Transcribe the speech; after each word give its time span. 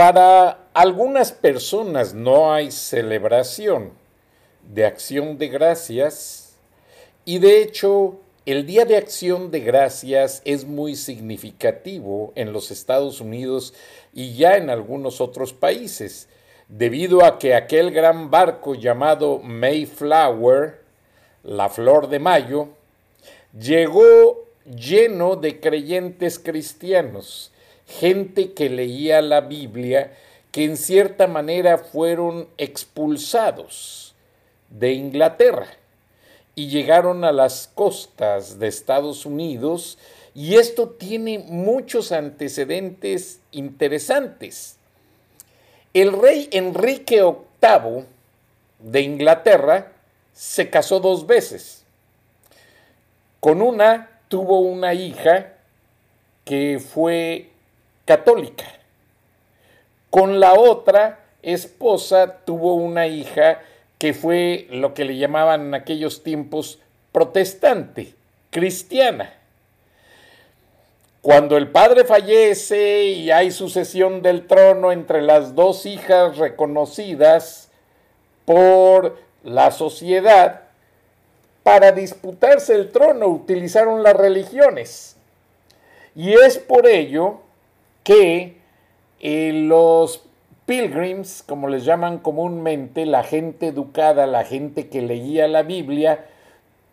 Para 0.00 0.70
algunas 0.72 1.30
personas 1.30 2.14
no 2.14 2.54
hay 2.54 2.70
celebración 2.70 3.92
de 4.62 4.86
acción 4.86 5.36
de 5.36 5.48
gracias 5.48 6.54
y 7.26 7.38
de 7.38 7.60
hecho 7.60 8.18
el 8.46 8.64
Día 8.64 8.86
de 8.86 8.96
Acción 8.96 9.50
de 9.50 9.60
Gracias 9.60 10.40
es 10.46 10.64
muy 10.64 10.96
significativo 10.96 12.32
en 12.34 12.54
los 12.54 12.70
Estados 12.70 13.20
Unidos 13.20 13.74
y 14.14 14.32
ya 14.36 14.56
en 14.56 14.70
algunos 14.70 15.20
otros 15.20 15.52
países, 15.52 16.30
debido 16.68 17.22
a 17.22 17.38
que 17.38 17.54
aquel 17.54 17.90
gran 17.90 18.30
barco 18.30 18.74
llamado 18.74 19.40
Mayflower, 19.40 20.80
la 21.42 21.68
Flor 21.68 22.08
de 22.08 22.20
Mayo, 22.20 22.68
llegó 23.52 24.46
lleno 24.64 25.36
de 25.36 25.60
creyentes 25.60 26.38
cristianos, 26.38 27.52
gente 27.90 28.52
que 28.52 28.70
leía 28.70 29.20
la 29.20 29.40
Biblia, 29.40 30.12
que 30.52 30.64
en 30.64 30.76
cierta 30.76 31.26
manera 31.26 31.78
fueron 31.78 32.48
expulsados 32.56 34.14
de 34.70 34.92
Inglaterra 34.92 35.66
y 36.54 36.68
llegaron 36.68 37.24
a 37.24 37.32
las 37.32 37.70
costas 37.74 38.58
de 38.58 38.68
Estados 38.68 39.26
Unidos 39.26 39.98
y 40.34 40.56
esto 40.56 40.88
tiene 40.88 41.40
muchos 41.40 42.12
antecedentes 42.12 43.40
interesantes. 43.50 44.76
El 45.92 46.12
rey 46.12 46.48
Enrique 46.52 47.22
VIII 47.22 48.04
de 48.78 49.00
Inglaterra 49.00 49.92
se 50.32 50.70
casó 50.70 51.00
dos 51.00 51.26
veces. 51.26 51.84
Con 53.40 53.60
una 53.60 54.20
tuvo 54.28 54.60
una 54.60 54.94
hija 54.94 55.54
que 56.44 56.78
fue 56.78 57.49
católica. 58.10 58.64
Con 60.10 60.40
la 60.40 60.54
otra 60.54 61.20
esposa 61.42 62.38
tuvo 62.44 62.74
una 62.74 63.06
hija 63.06 63.60
que 63.98 64.14
fue 64.14 64.66
lo 64.68 64.94
que 64.94 65.04
le 65.04 65.16
llamaban 65.16 65.60
en 65.60 65.74
aquellos 65.74 66.24
tiempos 66.24 66.80
protestante, 67.12 68.12
cristiana. 68.50 69.32
Cuando 71.22 71.56
el 71.56 71.68
padre 71.68 72.02
fallece 72.04 73.04
y 73.04 73.30
hay 73.30 73.52
sucesión 73.52 74.22
del 74.22 74.48
trono 74.48 74.90
entre 74.90 75.22
las 75.22 75.54
dos 75.54 75.86
hijas 75.86 76.36
reconocidas 76.36 77.70
por 78.44 79.18
la 79.44 79.70
sociedad, 79.70 80.62
para 81.62 81.92
disputarse 81.92 82.74
el 82.74 82.90
trono 82.90 83.28
utilizaron 83.28 84.02
las 84.02 84.16
religiones. 84.16 85.14
Y 86.16 86.32
es 86.32 86.58
por 86.58 86.88
ello 86.88 87.42
que 88.02 88.58
eh, 89.20 89.52
los 89.52 90.24
pilgrims, 90.66 91.42
como 91.42 91.68
les 91.68 91.84
llaman 91.84 92.18
comúnmente, 92.18 93.06
la 93.06 93.22
gente 93.22 93.68
educada, 93.68 94.26
la 94.26 94.44
gente 94.44 94.88
que 94.88 95.02
leía 95.02 95.48
la 95.48 95.62
Biblia, 95.62 96.26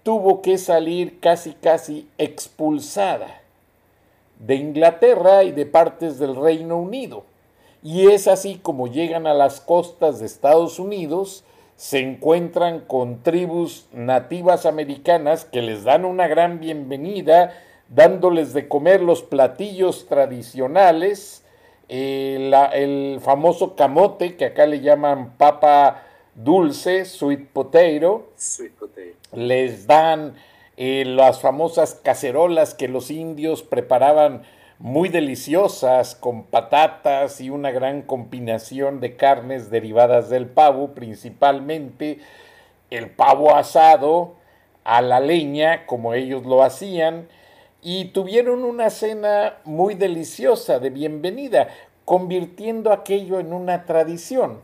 tuvo 0.03 0.41
que 0.41 0.57
salir 0.57 1.19
casi 1.19 1.53
casi 1.53 2.07
expulsada 2.17 3.41
de 4.39 4.55
Inglaterra 4.55 5.43
y 5.43 5.51
de 5.51 5.65
partes 5.65 6.19
del 6.19 6.35
Reino 6.35 6.77
Unido. 6.77 7.25
Y 7.83 8.11
es 8.11 8.27
así 8.27 8.59
como 8.61 8.87
llegan 8.87 9.27
a 9.27 9.33
las 9.33 9.61
costas 9.61 10.19
de 10.19 10.25
Estados 10.25 10.79
Unidos 10.79 11.43
se 11.77 11.99
encuentran 11.99 12.79
con 12.79 13.21
tribus 13.21 13.85
nativas 13.93 14.65
americanas 14.65 15.45
que 15.45 15.61
les 15.61 15.83
dan 15.83 16.05
una 16.05 16.27
gran 16.27 16.59
bienvenida, 16.59 17.53
dándoles 17.89 18.53
de 18.53 18.67
comer 18.67 19.01
los 19.01 19.23
platillos 19.23 20.07
tradicionales, 20.07 21.43
eh, 21.89 22.51
el 22.73 23.19
famoso 23.21 23.75
camote, 23.75 24.35
que 24.35 24.45
acá 24.45 24.65
le 24.65 24.81
llaman 24.81 25.33
papa 25.37 26.03
dulce, 26.35 27.05
sweet 27.05 27.47
potato. 27.47 28.29
Les 29.33 29.87
dan 29.87 30.35
eh, 30.77 31.03
las 31.05 31.41
famosas 31.41 31.95
cacerolas 31.95 32.73
que 32.73 32.87
los 32.87 33.09
indios 33.09 33.63
preparaban 33.63 34.43
muy 34.79 35.09
deliciosas 35.09 36.13
con 36.13 36.43
patatas 36.43 37.41
y 37.41 37.49
una 37.49 37.71
gran 37.71 38.03
combinación 38.03 38.99
de 38.99 39.15
carnes 39.15 39.71
derivadas 39.71 40.29
del 40.29 40.45
pavo, 40.45 40.93
principalmente 40.93 42.19
el 42.91 43.09
pavo 43.09 43.55
asado 43.55 44.35
a 44.83 45.01
la 45.01 45.19
leña, 45.19 45.85
como 45.87 46.13
ellos 46.13 46.45
lo 46.45 46.63
hacían, 46.63 47.27
y 47.89 48.03
tuvieron 48.03 48.65
una 48.65 48.89
cena 48.89 49.59
muy 49.63 49.95
deliciosa 49.95 50.77
de 50.77 50.89
bienvenida, 50.89 51.69
convirtiendo 52.03 52.91
aquello 52.91 53.39
en 53.39 53.53
una 53.53 53.85
tradición. 53.85 54.59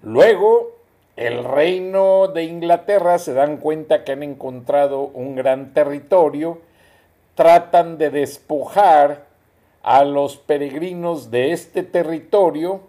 Luego, 0.00 0.72
el 1.16 1.44
reino 1.44 2.28
de 2.28 2.44
Inglaterra 2.44 3.18
se 3.18 3.34
dan 3.34 3.58
cuenta 3.58 4.04
que 4.04 4.12
han 4.12 4.22
encontrado 4.22 5.02
un 5.02 5.34
gran 5.34 5.74
territorio, 5.74 6.62
tratan 7.34 7.98
de 7.98 8.08
despojar 8.08 9.26
a 9.82 10.02
los 10.04 10.38
peregrinos 10.38 11.30
de 11.30 11.52
este 11.52 11.82
territorio 11.82 12.80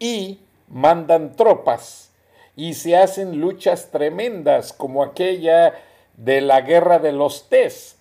y 0.00 0.40
mandan 0.66 1.36
tropas 1.36 2.10
y 2.56 2.74
se 2.74 2.96
hacen 2.96 3.40
luchas 3.40 3.92
tremendas 3.92 4.72
como 4.72 5.04
aquella 5.04 5.74
de 6.16 6.40
la 6.40 6.60
guerra 6.60 6.98
de 6.98 7.12
los 7.12 7.48
tés, 7.48 7.96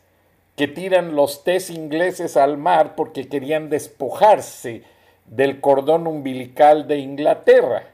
que 0.56 0.68
tiran 0.68 1.16
los 1.16 1.44
tés 1.44 1.70
ingleses 1.70 2.38
al 2.38 2.58
mar 2.58 2.96
porque 2.96 3.28
querían 3.28 3.70
despojarse 3.70 4.84
del 5.26 5.60
cordón 5.62 6.06
umbilical 6.06 6.88
de 6.88 6.98
Inglaterra. 6.98 7.88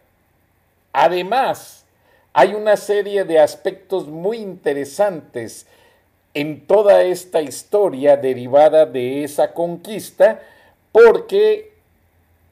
Además, 0.92 1.86
hay 2.34 2.54
una 2.54 2.78
serie 2.78 3.24
de 3.24 3.40
aspectos 3.40 4.08
muy 4.08 4.38
interesantes 4.38 5.68
en 6.34 6.66
toda 6.68 7.04
esta 7.04 7.42
historia 7.42 8.18
derivada 8.18 8.86
de 8.86 9.24
esa 9.24 9.54
conquista, 9.54 10.42
porque 10.92 11.74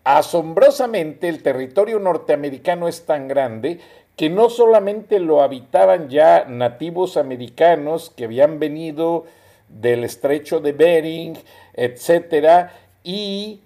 asombrosamente 0.03 1.27
el 1.27 1.43
territorio 1.43 1.99
norteamericano 1.99 2.87
es 2.87 3.05
tan 3.05 3.27
grande 3.27 3.79
que 4.17 4.29
no 4.31 4.49
solamente 4.49 5.19
lo 5.19 5.41
habitaban 5.41 6.09
ya 6.09 6.45
nativos 6.49 7.17
americanos 7.17 8.11
que 8.13 8.25
habían 8.25 8.59
venido 8.59 9.25
del 9.69 10.03
estrecho 10.03 10.59
de 10.59 10.71
Bering, 10.71 11.37
etcétera, 11.75 12.73
y 13.03 13.61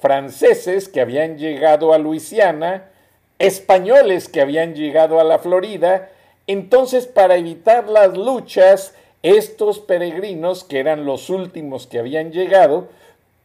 franceses 0.00 0.88
que 0.88 1.00
habían 1.00 1.36
llegado 1.36 1.92
a 1.92 1.98
Luisiana, 1.98 2.90
españoles 3.40 4.28
que 4.28 4.40
habían 4.40 4.74
llegado 4.74 5.18
a 5.18 5.24
la 5.24 5.40
Florida, 5.40 6.10
entonces 6.46 7.06
para 7.06 7.36
evitar 7.36 7.88
las 7.88 8.16
luchas 8.16 8.94
estos 9.24 9.80
peregrinos, 9.80 10.62
que 10.62 10.78
eran 10.78 11.04
los 11.04 11.28
últimos 11.28 11.88
que 11.88 11.98
habían 11.98 12.30
llegado, 12.30 12.88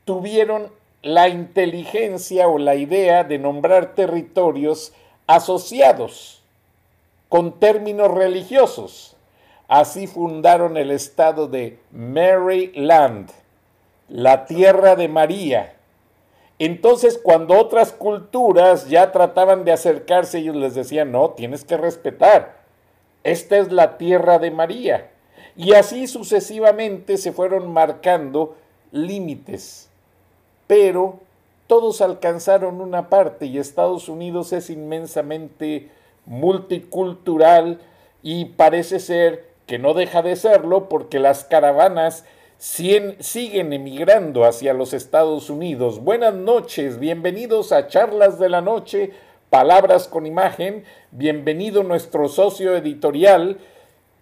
tuvieron 0.05 0.69
la 1.01 1.29
inteligencia 1.29 2.47
o 2.47 2.59
la 2.59 2.75
idea 2.75 3.23
de 3.23 3.39
nombrar 3.39 3.95
territorios 3.95 4.93
asociados 5.27 6.41
con 7.29 7.59
términos 7.59 8.09
religiosos. 8.11 9.15
Así 9.67 10.07
fundaron 10.07 10.77
el 10.77 10.91
estado 10.91 11.47
de 11.47 11.77
Maryland, 11.91 13.29
la 14.07 14.45
tierra 14.45 14.95
de 14.95 15.09
María, 15.09 15.73
Entonces, 16.59 17.19
cuando 17.21 17.55
otras 17.55 17.91
culturas 17.91 18.89
ya 18.89 19.11
trataban 19.11 19.63
de 19.63 19.73
acercarse, 19.73 20.39
ellos 20.39 20.55
les 20.55 20.73
decían, 20.73 21.11
no, 21.11 21.29
tienes 21.31 21.63
que 21.63 21.77
respetar. 21.77 22.57
Esta 23.23 23.57
es 23.57 23.71
la 23.71 23.99
tierra 23.99 24.39
de 24.39 24.49
María. 24.49 25.11
Y 25.55 25.73
así 25.73 26.07
sucesivamente 26.07 27.17
se 27.17 27.31
fueron 27.31 27.71
marcando 27.71 28.55
límites. 28.91 29.87
Pero 30.65 31.19
todos 31.67 32.01
alcanzaron 32.01 32.81
una 32.81 33.09
parte 33.09 33.45
y 33.45 33.57
Estados 33.57 34.07
Unidos 34.09 34.53
es 34.53 34.69
inmensamente 34.69 35.89
multicultural 36.25 37.79
y 38.23 38.45
parece 38.45 38.99
ser 38.99 39.47
que 39.65 39.77
no 39.77 39.93
deja 39.93 40.21
de 40.21 40.37
serlo 40.37 40.87
porque 40.87 41.19
las 41.19 41.43
caravanas 41.43 42.25
siguen 42.57 43.17
emigrando 43.73 44.45
hacia 44.45 44.73
los 44.73 44.93
Estados 44.93 45.49
Unidos. 45.49 45.99
Buenas 45.99 46.33
noches, 46.33 46.99
bienvenidos 46.99 47.73
a 47.73 47.87
Charlas 47.87 48.39
de 48.39 48.49
la 48.49 48.61
Noche, 48.61 49.11
Palabras 49.49 50.07
con 50.07 50.25
Imagen, 50.25 50.85
bienvenido 51.11 51.83
nuestro 51.83 52.29
socio 52.29 52.75
editorial, 52.75 53.57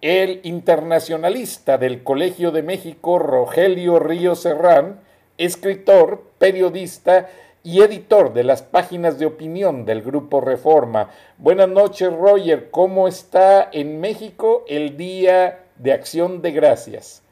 el 0.00 0.40
internacionalista 0.42 1.78
del 1.78 2.02
Colegio 2.02 2.50
de 2.50 2.62
México, 2.62 3.18
Rogelio 3.18 3.98
Río 4.00 4.34
Serrán, 4.34 5.05
escritor, 5.38 6.22
periodista 6.38 7.30
y 7.62 7.82
editor 7.82 8.32
de 8.32 8.44
las 8.44 8.62
páginas 8.62 9.18
de 9.18 9.26
opinión 9.26 9.84
del 9.84 10.02
Grupo 10.02 10.40
Reforma. 10.40 11.10
Buenas 11.36 11.68
noches, 11.68 12.12
Roger. 12.12 12.70
¿Cómo 12.70 13.08
está 13.08 13.68
en 13.72 14.00
México 14.00 14.64
el 14.68 14.96
Día 14.96 15.66
de 15.76 15.92
Acción 15.92 16.42
de 16.42 16.52
Gracias? 16.52 17.22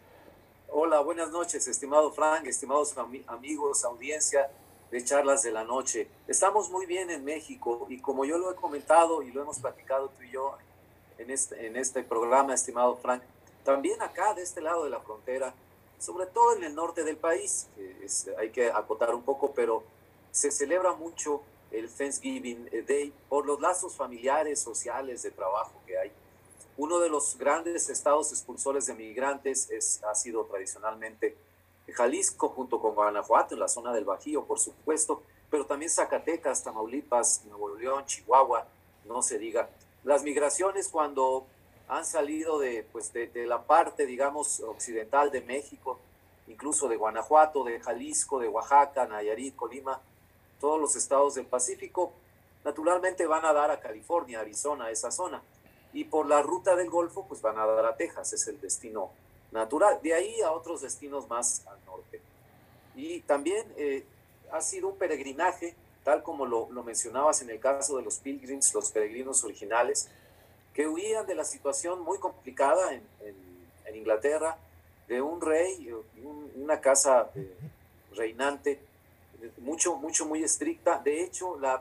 Hola, 0.68 1.00
buenas 1.00 1.30
noches, 1.30 1.68
estimado 1.68 2.10
Frank, 2.10 2.46
estimados 2.46 2.94
amigos, 3.28 3.84
audiencia 3.84 4.50
de 4.90 5.04
charlas 5.04 5.42
de 5.42 5.52
la 5.52 5.62
noche. 5.62 6.08
Estamos 6.26 6.68
muy 6.70 6.86
bien 6.86 7.10
en 7.10 7.24
México 7.24 7.86
y 7.88 8.00
como 8.00 8.24
yo 8.24 8.38
lo 8.38 8.50
he 8.50 8.56
comentado 8.56 9.22
y 9.22 9.30
lo 9.30 9.42
hemos 9.42 9.60
platicado 9.60 10.08
tú 10.08 10.24
y 10.24 10.32
yo 10.32 10.56
en 11.18 11.30
este, 11.30 11.68
en 11.68 11.76
este 11.76 12.02
programa, 12.02 12.54
estimado 12.54 12.96
Frank, 12.96 13.22
también 13.62 14.02
acá 14.02 14.34
de 14.34 14.42
este 14.42 14.60
lado 14.60 14.84
de 14.84 14.90
la 14.90 14.98
frontera, 15.00 15.54
sobre 15.98 16.26
todo 16.26 16.56
en 16.56 16.64
el 16.64 16.74
norte 16.74 17.04
del 17.04 17.16
país, 17.16 17.68
hay 18.38 18.50
que 18.50 18.70
acotar 18.70 19.14
un 19.14 19.22
poco, 19.22 19.52
pero 19.52 19.82
se 20.30 20.50
celebra 20.50 20.94
mucho 20.94 21.42
el 21.70 21.90
Thanksgiving 21.90 22.68
Day 22.86 23.12
por 23.28 23.46
los 23.46 23.60
lazos 23.60 23.94
familiares, 23.94 24.60
sociales, 24.60 25.22
de 25.22 25.30
trabajo 25.30 25.72
que 25.86 25.98
hay 25.98 26.12
uno 26.76 26.98
de 26.98 27.08
los 27.08 27.38
grandes 27.38 27.88
estados 27.88 28.32
expulsores 28.32 28.86
de 28.86 28.94
migrantes 28.94 29.70
es, 29.70 30.02
ha 30.04 30.14
sido 30.14 30.44
tradicionalmente 30.44 31.36
Jalisco, 31.92 32.48
junto 32.48 32.80
con 32.80 32.94
Guanajuato, 32.94 33.54
en 33.54 33.60
la 33.60 33.68
zona 33.68 33.92
del 33.92 34.04
Bajío, 34.04 34.44
por 34.44 34.58
supuesto, 34.58 35.22
pero 35.50 35.66
también 35.66 35.90
Zacatecas, 35.90 36.64
Tamaulipas, 36.64 37.44
Nuevo 37.44 37.74
León, 37.76 38.06
Chihuahua, 38.06 38.66
no 39.04 39.22
se 39.22 39.38
diga. 39.38 39.68
Las 40.02 40.22
migraciones 40.22 40.88
cuando 40.88 41.46
han 41.88 42.04
salido 42.04 42.58
de, 42.58 42.86
pues 42.92 43.12
de, 43.12 43.30
la 43.46 43.62
parte, 43.62 44.06
digamos, 44.06 44.60
occidental 44.60 45.30
de 45.30 45.42
México, 45.42 45.98
incluso 46.46 46.88
de 46.88 46.96
Guanajuato, 46.96 47.64
de 47.64 47.80
Jalisco, 47.80 48.38
de 48.38 48.48
Oaxaca, 48.48 49.06
Nayarit, 49.06 49.54
Colima, 49.54 50.00
todos 50.60 50.80
los 50.80 50.96
estados 50.96 51.34
del 51.34 51.46
Pacífico, 51.46 52.12
naturalmente 52.64 53.26
van 53.26 53.44
a 53.44 53.52
dar 53.52 53.70
a 53.70 53.80
California, 53.80 54.40
Arizona, 54.40 54.90
esa 54.90 55.10
zona 55.10 55.42
y 55.94 56.04
por 56.04 56.26
la 56.26 56.42
ruta 56.42 56.74
del 56.74 56.90
Golfo 56.90 57.24
pues 57.26 57.40
van 57.40 57.56
a 57.56 57.64
dar 57.64 57.86
a 57.86 57.96
Texas, 57.96 58.32
es 58.32 58.46
el 58.48 58.60
destino 58.60 59.10
natural. 59.52 60.00
De 60.02 60.12
ahí 60.12 60.42
a 60.42 60.50
otros 60.50 60.82
destinos 60.82 61.28
más 61.28 61.64
al 61.66 61.82
norte. 61.86 62.20
Y 62.96 63.20
también 63.20 63.64
eh, 63.76 64.04
ha 64.52 64.60
sido 64.60 64.88
un 64.88 64.98
peregrinaje, 64.98 65.74
tal 66.02 66.22
como 66.22 66.46
lo, 66.46 66.68
lo, 66.70 66.82
mencionabas 66.82 67.42
en 67.42 67.50
el 67.50 67.60
caso 67.60 67.96
de 67.96 68.02
los 68.02 68.18
pilgrims, 68.18 68.74
los 68.74 68.90
peregrinos 68.90 69.44
originales, 69.44 70.10
que 70.74 70.88
huían 70.88 71.26
de 71.26 71.36
la 71.36 71.44
situación 71.44 72.02
muy 72.02 72.18
complicada 72.18 72.92
en, 72.92 73.02
Inglaterra, 73.94 74.58
de 75.06 75.22
un 75.22 75.40
rey, 75.40 75.88
una 76.56 76.80
casa 76.80 77.30
eh, 77.36 77.54
reinante, 78.12 78.80
mucho, 79.58 79.94
mucho, 79.94 80.26
muy 80.26 80.42
estricta. 80.42 80.98
De 80.98 81.22
hecho, 81.22 81.56
la 81.60 81.80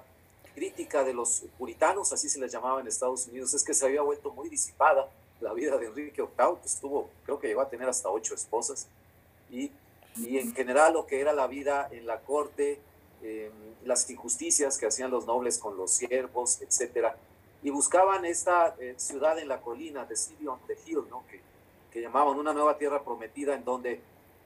crítica 0.54 1.04
de 1.04 1.14
los 1.14 1.44
puritanos, 1.58 2.14
así 2.14 2.30
se 2.30 2.40
les 2.40 2.52
llamaba 2.52 2.82
en 2.82 2.88
Estados 2.88 3.28
Unidos, 3.28 3.54
es 3.56 3.64
que 3.64 3.74
se 3.74 3.86
había 3.86 4.04
vuelto 4.04 4.32
muy 4.32 4.48
disipada 4.48 5.10
la 5.42 5.54
vida 5.54 5.76
de 5.78 5.88
Enrique 5.88 6.22
VIII, 6.22 6.60
que 6.62 6.68
estuvo, 6.68 7.10
creo 7.26 7.40
que 7.40 7.48
llegó 7.48 7.62
a 7.62 7.70
tener 7.70 7.90
hasta 7.90 8.10
ocho 8.10 8.36
esposas, 8.36 8.88
y, 9.50 9.72
y 10.18 10.38
en 10.38 10.54
general 10.54 10.94
lo 10.94 11.08
que 11.08 11.20
era 11.20 11.34
la 11.34 11.48
vida 11.48 11.90
en 11.92 12.06
la 12.06 12.20
corte, 12.20 12.80
em, 13.24 13.52
las 13.84 14.08
injusticias 14.10 14.78
que 14.78 14.86
hacían 14.86 15.10
los 15.10 15.26
nobles 15.26 15.58
con 15.58 15.78
los 15.78 15.92
siervos, 15.92 16.62
etcétera, 16.62 17.18
y 17.64 17.70
buscaban 17.70 18.26
esta 18.26 18.76
eh, 18.80 18.94
ciudad 18.98 19.40
en 19.40 19.48
la 19.48 19.62
colina 19.62 20.06
de 20.06 20.16
City 20.18 20.48
on 20.48 20.60
the 20.68 20.78
Hill, 20.86 21.06
¿no? 21.10 21.24
que, 21.30 21.42
que 21.92 22.02
llamaban 22.02 22.38
una 22.38 22.54
nueva 22.54 22.78
tierra 22.78 23.02
prometida 23.04 23.56
en 23.56 23.64
donde, 23.64 24.02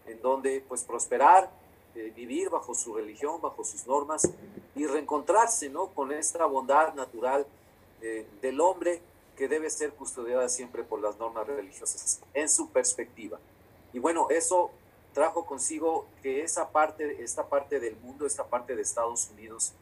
en 0.06 0.22
donde 0.22 0.64
pues 0.68 0.84
prosperar, 0.84 1.50
eh, 1.96 2.14
vivir 2.16 2.50
bajo 2.50 2.76
su 2.76 2.94
religión, 2.94 3.42
bajo 3.42 3.64
sus 3.64 3.88
normas 3.88 4.30
y 4.76 4.86
reencontrarse 4.86 5.68
¿no? 5.70 5.88
con 5.88 6.12
esta 6.12 6.46
bondad 6.46 6.94
natural 6.94 7.48
eh, 8.02 8.28
del 8.40 8.62
hombre 8.62 9.02
que 9.36 9.48
debe 9.48 9.70
ser 9.72 9.94
custodiada 9.94 10.48
siempre 10.48 10.84
por 10.84 11.02
las 11.02 11.18
normas 11.18 11.48
religiosas 11.48 12.22
en 12.36 12.48
su 12.50 12.70
perspectiva. 12.70 13.40
Y 13.94 14.00
bueno, 14.00 14.28
eso 14.30 14.70
trajo 15.14 15.46
consigo 15.48 16.06
que 16.22 16.44
esa 16.44 16.70
parte, 16.70 17.24
esta 17.24 17.48
parte 17.48 17.80
del 17.80 17.96
mundo, 17.98 18.28
esta 18.28 18.46
parte 18.46 18.76
de 18.76 18.84
Estados 18.84 19.30
Unidos, 19.32 19.74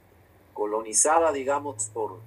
colonizada, 0.53 1.33
digamos, 1.33 1.89
por, 1.93 2.19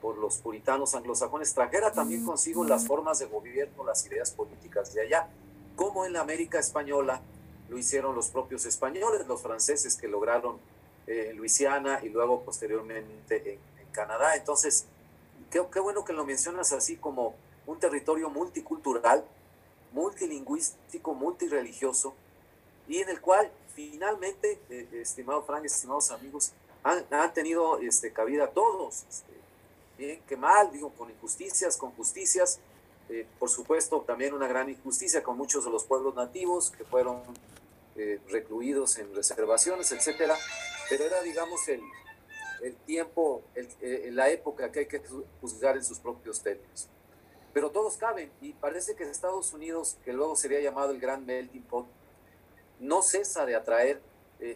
por 0.00 0.18
los 0.18 0.38
puritanos 0.38 0.94
anglosajones, 0.94 1.54
trajera 1.54 1.92
también 1.92 2.24
consigo 2.24 2.64
las 2.64 2.86
formas 2.86 3.18
de 3.18 3.26
gobierno, 3.26 3.84
las 3.84 4.04
ideas 4.06 4.30
políticas 4.30 4.94
de 4.94 5.02
allá, 5.02 5.28
como 5.76 6.04
en 6.04 6.12
la 6.12 6.20
América 6.20 6.58
española 6.58 7.20
lo 7.68 7.78
hicieron 7.78 8.14
los 8.14 8.28
propios 8.28 8.64
españoles, 8.64 9.26
los 9.26 9.42
franceses 9.42 9.96
que 9.96 10.08
lograron 10.08 10.58
eh, 11.06 11.32
Luisiana 11.34 12.00
y 12.02 12.08
luego 12.08 12.42
posteriormente 12.42 13.54
en, 13.54 13.68
Canadá. 13.90 14.36
Entonces, 14.36 14.84
qué, 15.50 15.60
qué, 15.72 15.80
bueno 15.80 16.04
que 16.04 16.12
lo 16.12 16.24
mencionas 16.24 16.72
así 16.72 16.96
como 16.98 17.34
un 17.66 17.80
territorio 17.80 18.30
multicultural, 18.30 19.24
multilingüístico, 19.92 21.14
multireligioso, 21.14 22.14
y 22.86 22.98
en 22.98 23.08
el 23.08 23.20
cual 23.20 23.50
finalmente, 23.74 24.60
eh, 24.70 24.88
estimado 24.92 25.42
Frank, 25.42 25.64
estimados 25.64 26.10
amigos, 26.10 26.52
han, 26.84 27.04
han 27.10 27.32
tenido 27.32 27.78
este, 27.78 28.12
cabida 28.12 28.48
todos, 28.50 29.04
este, 29.08 29.32
bien 29.98 30.22
que 30.22 30.36
mal, 30.36 30.70
digo, 30.70 30.90
con 30.90 31.10
injusticias, 31.10 31.76
con 31.76 31.90
justicias, 31.92 32.60
eh, 33.08 33.26
por 33.38 33.50
supuesto, 33.50 34.00
también 34.02 34.32
una 34.32 34.46
gran 34.46 34.70
injusticia 34.70 35.22
con 35.22 35.36
muchos 35.36 35.64
de 35.64 35.70
los 35.70 35.84
pueblos 35.84 36.14
nativos 36.14 36.70
que 36.70 36.84
fueron 36.84 37.22
eh, 37.96 38.20
recluidos 38.28 38.96
en 38.98 39.14
reservaciones, 39.14 39.90
etcétera, 39.90 40.36
pero 40.88 41.04
era, 41.04 41.20
digamos, 41.22 41.66
el, 41.68 41.82
el 42.62 42.76
tiempo, 42.76 43.42
el, 43.54 43.68
eh, 43.80 44.10
la 44.12 44.30
época 44.30 44.70
que 44.70 44.80
hay 44.80 44.86
que 44.86 45.02
juzgar 45.40 45.76
en 45.76 45.84
sus 45.84 45.98
propios 45.98 46.40
términos. 46.42 46.88
Pero 47.52 47.70
todos 47.70 47.96
caben, 47.96 48.30
y 48.40 48.52
parece 48.52 48.94
que 48.94 49.02
Estados 49.02 49.52
Unidos, 49.52 49.98
que 50.04 50.12
luego 50.12 50.36
sería 50.36 50.60
llamado 50.60 50.92
el 50.92 51.00
gran 51.00 51.26
melting 51.26 51.62
pot, 51.62 51.86
no 52.78 53.02
cesa 53.02 53.44
de 53.46 53.56
atraer 53.56 54.00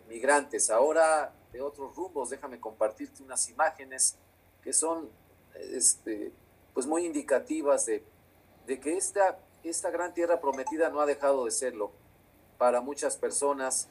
migrantes. 0.08 0.70
Ahora, 0.70 1.34
de 1.52 1.61
otros 1.61 1.96
rumbos, 1.96 2.30
déjame 2.30 2.61
compartirte 2.61 3.22
unas 3.25 3.49
imágenes 3.49 4.16
que 4.62 4.72
son 4.72 5.11
este, 5.54 6.32
pues 6.75 6.87
muy 6.87 7.04
indicativas 7.06 7.87
de, 7.87 8.02
de 8.66 8.80
que 8.80 8.97
esta, 8.97 9.38
esta 9.64 9.90
gran 9.90 10.14
tierra 10.14 10.40
prometida 10.40 10.90
no 10.90 11.00
ha 11.00 11.06
dejado 11.06 11.44
de 11.44 11.50
serlo 11.50 11.90
para 12.59 12.80
muchas 12.80 13.16
personas, 13.16 13.88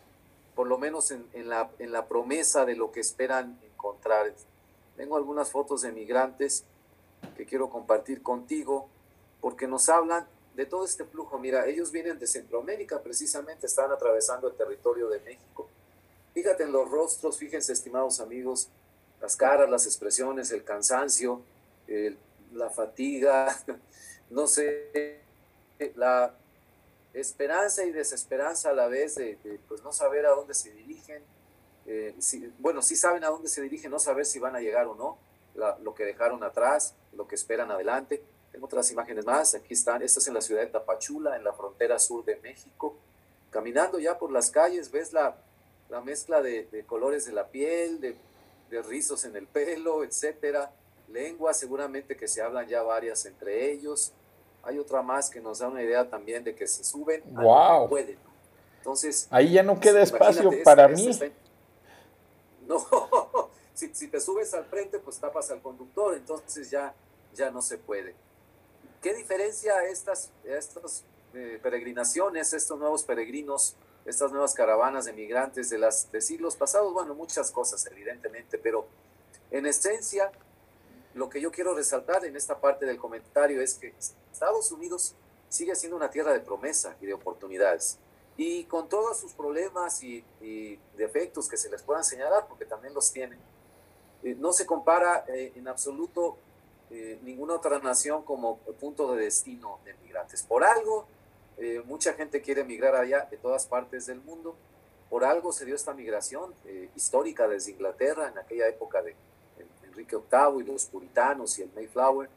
por 0.55 0.67
lo 0.67 0.77
menos 0.77 1.11
en, 1.11 1.49
la, 1.49 1.69
en 1.79 1.91
la 1.91 2.07
promesa 2.07 2.65
de 2.65 2.75
lo 2.75 2.91
que 2.91 2.99
esperan 2.99 3.59
encontrar. 3.63 4.33
Tengo 4.95 5.17
algunas 5.17 5.51
fotos 5.51 5.81
de 5.81 5.91
migrantes 5.91 6.63
que 7.35 7.45
quiero 7.45 7.69
compartir 7.69 8.21
contigo 8.21 8.87
porque 9.39 9.67
nos 9.67 9.89
hablan 9.89 10.27
de 10.55 10.65
todo 10.65 10.85
este 10.85 11.05
flujo. 11.05 11.39
Mira, 11.39 11.65
ellos 11.65 11.91
vienen 11.91 12.19
de 12.19 12.27
Centroamérica, 12.27 13.01
precisamente 13.01 13.67
están 13.67 13.91
atravesando 13.91 14.47
el 14.47 14.55
territorio 14.55 15.09
de 15.09 15.19
México. 15.21 15.67
Fíjate 16.33 16.63
en 16.63 16.71
los 16.71 16.89
rostros, 16.89 17.37
fíjense, 17.37 17.73
estimados 17.73 18.19
amigos, 18.19 18.69
las 19.21 19.35
caras, 19.35 19.69
las 19.69 19.85
expresiones, 19.85 20.51
el 20.51 20.63
cansancio, 20.63 21.41
la 22.53 22.69
fatiga, 22.69 23.55
no 24.29 24.47
sé, 24.47 25.21
la, 25.95 26.33
esperanza 27.13 27.83
y 27.83 27.91
desesperanza 27.91 28.69
a 28.69 28.73
la 28.73 28.87
vez 28.87 29.15
de, 29.15 29.37
pues 29.67 29.83
no 29.83 29.91
saber 29.91 30.25
a 30.25 30.29
dónde 30.29 30.53
se 30.53 30.71
dirigen. 30.71 31.21
Eh, 31.85 32.15
bueno, 32.59 32.81
sí 32.81 32.95
saben 32.95 33.23
a 33.23 33.27
dónde 33.27 33.49
se 33.49 33.61
dirigen, 33.61 33.91
no 33.91 33.99
saber 33.99 34.25
si 34.25 34.39
van 34.39 34.55
a 34.55 34.61
llegar 34.61 34.87
o 34.87 34.95
no, 34.95 35.17
lo 35.81 35.93
que 35.93 36.05
dejaron 36.05 36.43
atrás, 36.43 36.95
lo 37.13 37.27
que 37.27 37.35
esperan 37.35 37.69
adelante. 37.69 38.23
Tengo 38.51 38.65
otras 38.65 38.89
imágenes 38.91 39.25
más, 39.25 39.55
aquí 39.55 39.73
están, 39.73 40.01
esta 40.01 40.19
es 40.19 40.27
en 40.27 40.33
la 40.33 40.41
ciudad 40.41 40.61
de 40.61 40.67
Tapachula, 40.67 41.35
en 41.35 41.43
la 41.43 41.53
frontera 41.53 41.99
sur 41.99 42.23
de 42.23 42.37
México. 42.37 42.95
Caminando 43.49 43.99
ya 43.99 44.17
por 44.17 44.31
las 44.31 44.49
calles, 44.49 44.91
ves 44.91 45.11
la, 45.11 45.35
la 45.89 46.01
mezcla 46.01 46.41
de, 46.41 46.85
colores 46.87 47.25
de 47.25 47.33
la 47.33 47.47
piel, 47.47 47.99
de, 47.99 48.15
rizos 48.79 49.25
en 49.25 49.35
el 49.35 49.47
pelo, 49.47 50.03
etcétera. 50.03 50.71
Lenguas, 51.09 51.59
seguramente 51.59 52.15
que 52.15 52.27
se 52.27 52.41
hablan 52.41 52.67
ya 52.67 52.83
varias 52.83 53.25
entre 53.25 53.71
ellos. 53.71 54.13
Hay 54.63 54.77
otra 54.77 55.01
más 55.01 55.29
que 55.29 55.41
nos 55.41 55.59
da 55.59 55.67
una 55.67 55.81
idea 55.81 56.09
también 56.09 56.43
de 56.43 56.55
que 56.55 56.67
se 56.67 56.83
suben. 56.83 57.23
¡Wow! 57.25 57.89
Pueden. 57.89 58.17
Entonces. 58.77 59.27
Ahí 59.29 59.53
ya 59.53 59.63
no 59.63 59.79
queda 59.79 60.01
espacio 60.01 60.51
para 60.63 60.87
mí. 60.87 61.09
no, 62.67 62.85
si, 63.73 64.07
te 64.07 64.19
subes 64.19 64.53
al 64.53 64.65
frente, 64.65 64.99
pues 64.99 65.17
tapas 65.17 65.51
al 65.51 65.61
conductor, 65.61 66.15
entonces 66.15 66.69
ya, 66.69 66.93
ya 67.33 67.51
no 67.51 67.61
se 67.61 67.77
puede. 67.77 68.15
¿Qué 69.01 69.13
diferencia 69.15 69.83
estas, 69.85 70.29
estas 70.43 71.03
eh, 71.33 71.59
peregrinaciones, 71.61 72.53
estos 72.53 72.77
nuevos 72.77 73.03
peregrinos 73.03 73.75
estas 74.05 74.31
nuevas 74.31 74.53
caravanas 74.53 75.05
de 75.05 75.13
migrantes 75.13 75.69
de, 75.69 75.77
las, 75.77 76.11
de 76.11 76.21
siglos 76.21 76.55
pasados, 76.55 76.93
bueno, 76.93 77.13
muchas 77.13 77.51
cosas 77.51 77.85
evidentemente, 77.85 78.57
pero 78.57 78.85
en 79.51 79.65
esencia, 79.65 80.31
lo 81.13 81.29
que 81.29 81.41
yo 81.41 81.51
quiero 81.51 81.75
resaltar 81.75 82.25
en 82.25 82.35
esta 82.35 82.59
parte 82.59 82.85
del 82.85 82.97
comentario 82.97 83.61
es 83.61 83.75
que 83.75 83.93
Estados 84.31 84.71
Unidos 84.71 85.13
sigue 85.49 85.75
siendo 85.75 85.97
una 85.97 86.09
tierra 86.09 86.31
de 86.31 86.39
promesa 86.39 86.95
y 87.01 87.05
de 87.05 87.13
oportunidades. 87.13 87.97
Y 88.37 88.63
con 88.63 88.87
todos 88.87 89.19
sus 89.19 89.33
problemas 89.33 90.01
y, 90.01 90.23
defectos 90.95 91.49
que 91.49 91.57
se 91.57 91.69
les 91.69 91.81
puedan 91.83 92.03
señalar, 92.03 92.47
porque 92.47 92.65
también 92.65 92.93
los 92.93 93.11
tienen, 93.11 93.39
eh, 94.23 94.35
no 94.39 94.53
se 94.53 94.65
compara 94.65 95.25
eh, 95.27 95.51
en 95.55 95.67
absoluto 95.67 96.37
eh, 96.89 97.19
ninguna 97.23 97.55
otra 97.55 97.79
nación 97.79 98.23
como 98.23 98.57
punto 98.79 99.13
de 99.13 99.25
destino 99.25 99.79
de 99.83 99.93
migrantes. 99.95 100.43
Por 100.43 100.63
algo, 100.63 101.05
eh, 101.61 101.79
mucha 101.85 102.13
gente 102.13 102.41
quiere 102.41 102.61
emigrar 102.61 102.95
allá 102.95 103.27
de 103.29 103.37
todas 103.37 103.67
partes 103.67 104.07
del 104.07 104.19
mundo. 104.19 104.55
Por 105.11 105.23
algo 105.23 105.51
se 105.51 105.63
dio 105.63 105.75
esta 105.75 105.93
migración 105.93 106.55
eh, 106.65 106.89
histórica 106.95 107.47
desde 107.47 107.71
Inglaterra 107.71 108.29
en 108.29 108.39
aquella 108.39 108.67
época 108.67 109.03
de 109.03 109.15
Enrique 109.83 110.15
VIII 110.15 110.61
y 110.61 110.63
los 110.63 110.85
puritanos 110.87 111.59
y 111.59 111.61
el 111.61 111.71
Mayflower, 111.75 112.29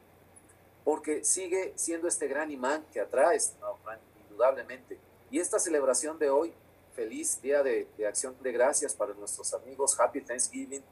porque 0.84 1.24
sigue 1.24 1.72
siendo 1.74 2.06
este 2.06 2.28
gran 2.28 2.50
imán 2.50 2.84
que 2.92 3.00
atrae, 3.00 3.38
indudablemente. 4.28 4.98
Y 5.30 5.40
esta 5.40 5.58
celebración 5.58 6.18
de 6.18 6.28
hoy, 6.28 6.52
feliz 6.94 7.40
día 7.40 7.62
de, 7.62 7.88
acción 8.06 8.36
de 8.42 8.52
gracias 8.52 8.92
para 8.92 9.14
nuestros 9.14 9.54
amigos, 9.54 9.98
Happy 9.98 10.20
Thanksgiving, 10.20 10.82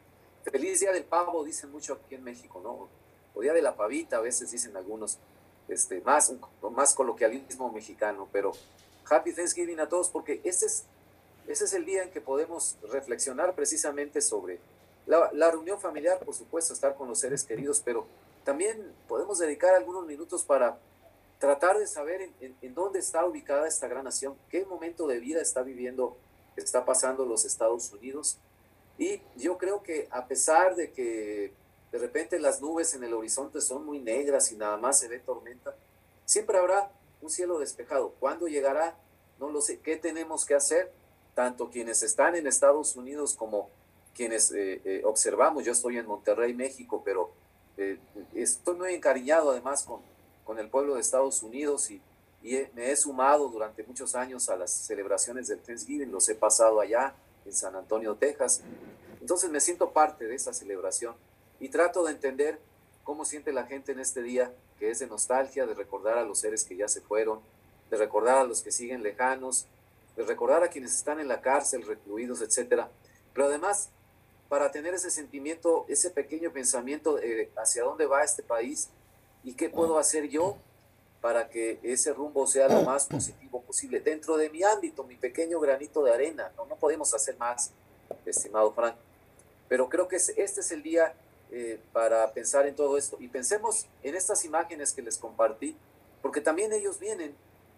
feliz 0.50 0.80
día 0.80 0.92
del 0.92 1.04
pavo, 1.04 1.44
dicen 1.44 1.70
mucho 1.70 2.00
aquí 2.02 2.14
en 2.14 2.24
México, 2.24 2.62
¿no? 2.64 2.88
O 3.34 3.42
día 3.42 3.52
de 3.52 3.60
la 3.60 3.76
pavita, 3.76 4.16
a 4.16 4.20
veces 4.20 4.50
dicen 4.50 4.74
algunos 4.74 5.18
este, 5.68 6.00
más, 6.00 6.32
más 6.72 6.94
coloquialismo 6.94 7.70
mexicano, 7.72 8.28
pero 8.32 8.52
Happy 9.08 9.32
Thanksgiving 9.32 9.80
a 9.80 9.88
todos 9.88 10.08
porque 10.08 10.40
ese 10.44 10.66
es, 10.66 10.84
ese 11.46 11.64
es 11.64 11.72
el 11.72 11.84
día 11.84 12.02
en 12.02 12.10
que 12.10 12.20
podemos 12.20 12.76
reflexionar 12.90 13.54
precisamente 13.54 14.20
sobre 14.20 14.58
la, 15.06 15.30
la 15.32 15.50
reunión 15.50 15.80
familiar, 15.80 16.18
por 16.20 16.34
supuesto, 16.34 16.72
estar 16.72 16.94
con 16.94 17.08
los 17.08 17.18
seres 17.18 17.44
queridos, 17.44 17.82
pero 17.84 18.06
también 18.44 18.92
podemos 19.08 19.38
dedicar 19.38 19.74
algunos 19.74 20.06
minutos 20.06 20.44
para 20.44 20.78
tratar 21.38 21.78
de 21.78 21.86
saber 21.86 22.30
en, 22.40 22.56
en, 22.62 22.74
dónde 22.74 23.00
está 23.00 23.24
ubicada 23.24 23.66
esta 23.66 23.88
gran 23.88 24.04
nación, 24.04 24.36
qué 24.48 24.64
momento 24.64 25.08
de 25.08 25.18
vida 25.18 25.40
está 25.40 25.62
viviendo, 25.62 26.16
está 26.56 26.84
pasando 26.84 27.26
los 27.26 27.44
Estados 27.44 27.92
Unidos. 27.92 28.38
Y 28.96 29.20
yo 29.36 29.58
creo 29.58 29.82
que 29.82 30.06
a 30.12 30.26
pesar 30.26 30.76
de 30.76 30.92
que 30.92 31.52
de 31.92 31.98
repente 31.98 32.40
las 32.40 32.62
nubes 32.62 32.94
en 32.94 33.04
el 33.04 33.12
horizonte 33.12 33.60
son 33.60 33.84
muy 33.84 33.98
negras 33.98 34.50
y 34.50 34.56
nada 34.56 34.78
más 34.78 34.98
se 34.98 35.08
ve 35.08 35.18
tormenta. 35.18 35.76
Siempre 36.24 36.56
habrá 36.56 36.90
un 37.20 37.28
cielo 37.28 37.58
despejado. 37.58 38.14
¿Cuándo 38.18 38.48
llegará? 38.48 38.96
No 39.38 39.50
lo 39.50 39.60
sé. 39.60 39.78
¿Qué 39.80 39.96
tenemos 39.96 40.46
que 40.46 40.54
hacer? 40.54 40.90
Tanto 41.34 41.68
quienes 41.68 42.02
están 42.02 42.34
en 42.34 42.46
Estados 42.46 42.96
Unidos 42.96 43.34
como 43.34 43.68
quienes 44.14 44.52
eh, 44.52 44.80
eh, 44.84 45.02
observamos. 45.04 45.64
Yo 45.64 45.72
estoy 45.72 45.98
en 45.98 46.06
Monterrey, 46.06 46.54
México, 46.54 47.02
pero 47.04 47.30
eh, 47.76 47.98
estoy 48.34 48.76
muy 48.76 48.94
encariñado 48.94 49.50
además 49.50 49.84
con, 49.84 50.00
con 50.44 50.58
el 50.58 50.70
pueblo 50.70 50.94
de 50.94 51.02
Estados 51.02 51.42
Unidos 51.42 51.90
y, 51.90 52.00
y 52.42 52.58
me 52.74 52.90
he 52.90 52.96
sumado 52.96 53.48
durante 53.48 53.82
muchos 53.84 54.14
años 54.14 54.48
a 54.48 54.56
las 54.56 54.72
celebraciones 54.72 55.48
del 55.48 55.60
Thanksgiving. 55.60 56.10
Los 56.10 56.26
he 56.30 56.34
pasado 56.34 56.80
allá 56.80 57.14
en 57.44 57.52
San 57.52 57.76
Antonio, 57.76 58.14
Texas. 58.14 58.62
Entonces 59.20 59.50
me 59.50 59.60
siento 59.60 59.90
parte 59.90 60.26
de 60.26 60.34
esa 60.34 60.54
celebración 60.54 61.14
y 61.62 61.68
trato 61.68 62.02
de 62.02 62.10
entender 62.10 62.58
cómo 63.04 63.24
siente 63.24 63.52
la 63.52 63.64
gente 63.66 63.92
en 63.92 64.00
este 64.00 64.20
día, 64.20 64.52
que 64.80 64.90
es 64.90 64.98
de 64.98 65.06
nostalgia, 65.06 65.64
de 65.64 65.74
recordar 65.74 66.18
a 66.18 66.24
los 66.24 66.40
seres 66.40 66.64
que 66.64 66.76
ya 66.76 66.88
se 66.88 67.00
fueron, 67.00 67.38
de 67.88 67.96
recordar 67.96 68.38
a 68.38 68.44
los 68.44 68.62
que 68.62 68.72
siguen 68.72 69.04
lejanos, 69.04 69.66
de 70.16 70.24
recordar 70.24 70.64
a 70.64 70.68
quienes 70.68 70.92
están 70.92 71.20
en 71.20 71.28
la 71.28 71.40
cárcel, 71.40 71.86
recluidos, 71.86 72.42
etc. 72.42 72.86
Pero 73.32 73.46
además, 73.46 73.90
para 74.48 74.72
tener 74.72 74.92
ese 74.92 75.08
sentimiento, 75.08 75.86
ese 75.88 76.10
pequeño 76.10 76.52
pensamiento 76.52 77.20
hacia 77.56 77.84
dónde 77.84 78.06
va 78.06 78.24
este 78.24 78.42
país 78.42 78.88
y 79.44 79.54
qué 79.54 79.70
puedo 79.70 80.00
hacer 80.00 80.28
yo 80.28 80.56
para 81.20 81.48
que 81.48 81.78
ese 81.84 82.12
rumbo 82.12 82.48
sea 82.48 82.66
lo 82.66 82.82
más 82.82 83.06
positivo 83.06 83.62
posible 83.62 84.00
dentro 84.00 84.36
de 84.36 84.50
mi 84.50 84.64
ámbito, 84.64 85.04
mi 85.04 85.14
pequeño 85.14 85.60
granito 85.60 86.02
de 86.02 86.12
arena. 86.12 86.50
No, 86.56 86.66
no 86.66 86.74
podemos 86.74 87.14
hacer 87.14 87.36
más, 87.38 87.70
estimado 88.26 88.72
Frank. 88.72 88.96
Pero 89.68 89.88
creo 89.88 90.08
que 90.08 90.16
este 90.16 90.34
es 90.36 90.72
el 90.72 90.82
día 90.82 91.14
eh, 91.54 91.78
para 91.92 92.32
pensar 92.32 92.66
en 92.66 92.74
todo 92.74 92.96
esto. 92.96 93.18
Y 93.20 93.28
pensemos 93.28 93.86
en 94.02 94.14
estas 94.14 94.42
imágenes 94.46 94.94
que 94.94 95.02
les 95.02 95.18
compartí, 95.18 95.76
porque 96.22 96.40
también 96.40 96.72
ellos 96.72 96.98
vienen 96.98 97.34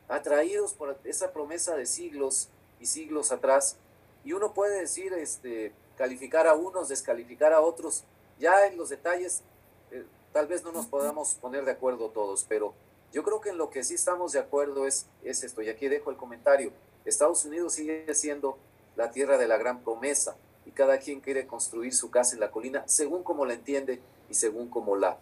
atraídos 0.08 0.74
por 0.74 0.96
esa 1.02 1.32
promesa 1.32 1.74
de 1.74 1.84
siglos 1.84 2.50
y 2.78 2.86
siglos 2.86 3.32
atrás. 3.32 3.76
Y 4.24 4.32
uno 4.32 4.54
puede 4.54 4.78
decir, 4.78 5.12
este, 5.14 5.72
calificar 5.98 6.46
a 6.46 6.54
unos, 6.54 6.88
descalificar 6.88 7.52
a 7.52 7.62
otros. 7.62 8.04
Ya 8.38 8.64
en 8.68 8.76
los 8.76 8.90
detalles, 8.90 9.42
eh, 9.90 10.04
tal 10.32 10.46
vez 10.46 10.62
no 10.62 10.70
nos 10.70 10.86
podamos 10.86 11.34
poner 11.34 11.64
de 11.64 11.72
acuerdo 11.72 12.10
todos, 12.10 12.46
pero 12.48 12.74
yo 13.12 13.24
creo 13.24 13.40
que 13.40 13.50
en 13.50 13.58
lo 13.58 13.70
que 13.70 13.82
sí 13.82 13.94
estamos 13.94 14.30
de 14.30 14.38
acuerdo 14.38 14.86
es, 14.86 15.06
es 15.24 15.42
esto. 15.42 15.62
Y 15.62 15.68
aquí 15.68 15.88
dejo 15.88 16.12
el 16.12 16.16
comentario. 16.16 16.70
Estados 17.04 17.44
Unidos 17.44 17.72
sigue 17.72 18.14
siendo 18.14 18.56
la 18.94 19.10
tierra 19.10 19.36
de 19.36 19.48
la 19.48 19.56
gran 19.56 19.82
promesa 19.82 20.36
cada 20.74 20.98
quien 20.98 21.20
quiere 21.20 21.46
construir 21.46 21.94
su 21.94 22.10
casa 22.10 22.34
en 22.34 22.40
la 22.40 22.50
colina 22.50 22.82
según 22.86 23.22
como 23.22 23.46
la 23.46 23.54
entiende 23.54 24.00
y 24.28 24.34
según 24.34 24.68
como 24.68 24.96
la, 24.96 25.18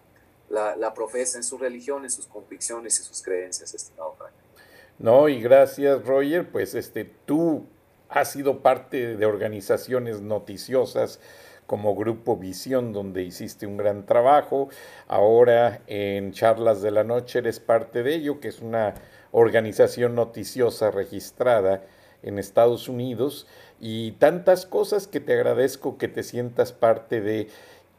la, 0.50 0.94
profesa 0.94 1.38
en 1.38 1.44
su 1.44 1.58
religión, 1.58 2.04
en 2.04 2.10
sus 2.10 2.26
convicciones 2.26 2.98
y 3.00 3.04
sus 3.04 3.22
creencias, 3.22 3.74
estimado 3.74 4.14
Frank. 4.18 4.32
No, 4.98 5.28
y 5.28 5.40
gracias 5.40 6.04
Roger, 6.04 6.50
pues 6.50 6.74
este, 6.74 7.04
tú 7.04 7.66
has 8.08 8.32
sido 8.32 8.60
parte 8.60 9.16
de 9.16 9.26
organizaciones 9.26 10.20
noticiosas 10.20 11.20
como 11.66 11.94
Grupo 11.94 12.36
Visión, 12.36 12.92
donde 12.92 13.22
hiciste 13.22 13.66
un 13.66 13.78
gran 13.78 14.04
trabajo. 14.04 14.68
Ahora 15.08 15.80
en 15.86 16.32
Charlas 16.32 16.82
de 16.82 16.90
la 16.90 17.04
Noche 17.04 17.38
eres 17.38 17.60
parte 17.60 18.02
de 18.02 18.14
ello, 18.14 18.40
que 18.40 18.48
es 18.48 18.60
una 18.60 18.94
organización 19.30 20.14
noticiosa 20.14 20.90
registrada 20.90 21.82
en 22.22 22.38
Estados 22.38 22.88
Unidos 22.88 23.46
y 23.84 24.12
tantas 24.12 24.64
cosas 24.64 25.08
que 25.08 25.18
te 25.18 25.32
agradezco 25.32 25.98
que 25.98 26.06
te 26.06 26.22
sientas 26.22 26.70
parte 26.72 27.20
de. 27.20 27.48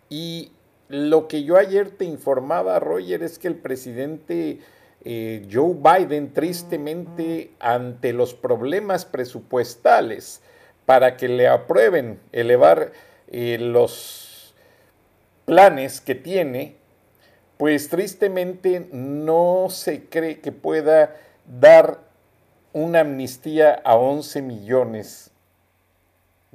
Y 0.09 0.53
lo 0.87 1.27
que 1.27 1.43
yo 1.43 1.57
ayer 1.57 1.91
te 1.91 2.05
informaba, 2.05 2.79
Roger, 2.79 3.21
es 3.21 3.37
que 3.37 3.49
el 3.49 3.55
presidente 3.55 4.59
eh, 5.03 5.45
Joe 5.51 5.75
Biden, 5.75 6.31
tristemente, 6.31 7.51
ante 7.59 8.13
los 8.13 8.33
problemas 8.33 9.03
presupuestales 9.03 10.41
para 10.85 11.17
que 11.17 11.27
le 11.27 11.49
aprueben 11.49 12.17
elevar 12.31 12.93
eh, 13.27 13.57
los 13.59 14.55
planes 15.43 15.99
que 15.99 16.15
tiene, 16.15 16.77
pues 17.57 17.89
tristemente 17.89 18.87
no 18.93 19.67
se 19.69 20.05
cree 20.05 20.39
que 20.39 20.53
pueda 20.53 21.17
dar 21.59 21.99
una 22.71 23.01
amnistía 23.01 23.81
a 23.83 23.97
11 23.97 24.41
millones 24.41 25.32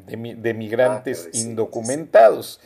de, 0.07 0.55
migrantes 0.55 1.27
ah, 1.27 1.31
indocumentados. 1.35 2.61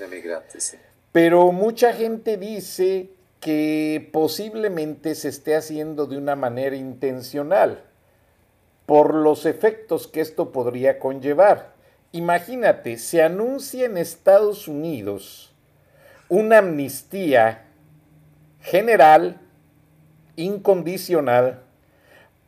Pero 1.13 1.53
mucha 1.53 1.93
gente 1.93 2.37
dice 2.37 3.11
que 3.41 4.09
posiblemente 4.13 5.15
se 5.15 5.29
esté 5.29 5.57
haciendo 5.57 6.07
de 6.07 6.17
una 6.17 6.37
manera 6.37 6.77
intencional 6.77 7.83
por 8.87 9.15
los 9.15 9.47
efectos 9.47 10.07
que 10.07 10.21
esto 10.21 10.53
podría 10.53 10.99
conllevar. 10.99 11.73
Imagínate, 12.13 12.99
se 12.99 13.23
anuncia 13.23 13.87
en 13.87 13.97
Estados 13.97 14.69
Unidos 14.69 15.53
una 16.29 16.59
amnistía 16.59 17.65
general, 18.61 19.41
incondicional, 20.37 21.63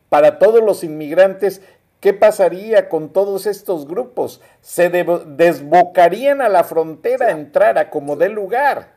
para 0.09 0.39
todos 0.39 0.63
los 0.63 0.83
inmigrantes 0.83 1.61
¿Qué 2.05 2.13
pasaría 2.13 2.87
con 2.87 3.09
todos 3.09 3.47
estos 3.47 3.87
grupos? 3.87 4.39
Se 4.61 4.91
desbocarían 4.91 6.39
a 6.39 6.49
la 6.49 6.63
frontera, 6.63 7.31
entrar 7.31 7.79
a 7.79 7.89
como 7.89 8.15
de 8.15 8.29
lugar. 8.29 8.93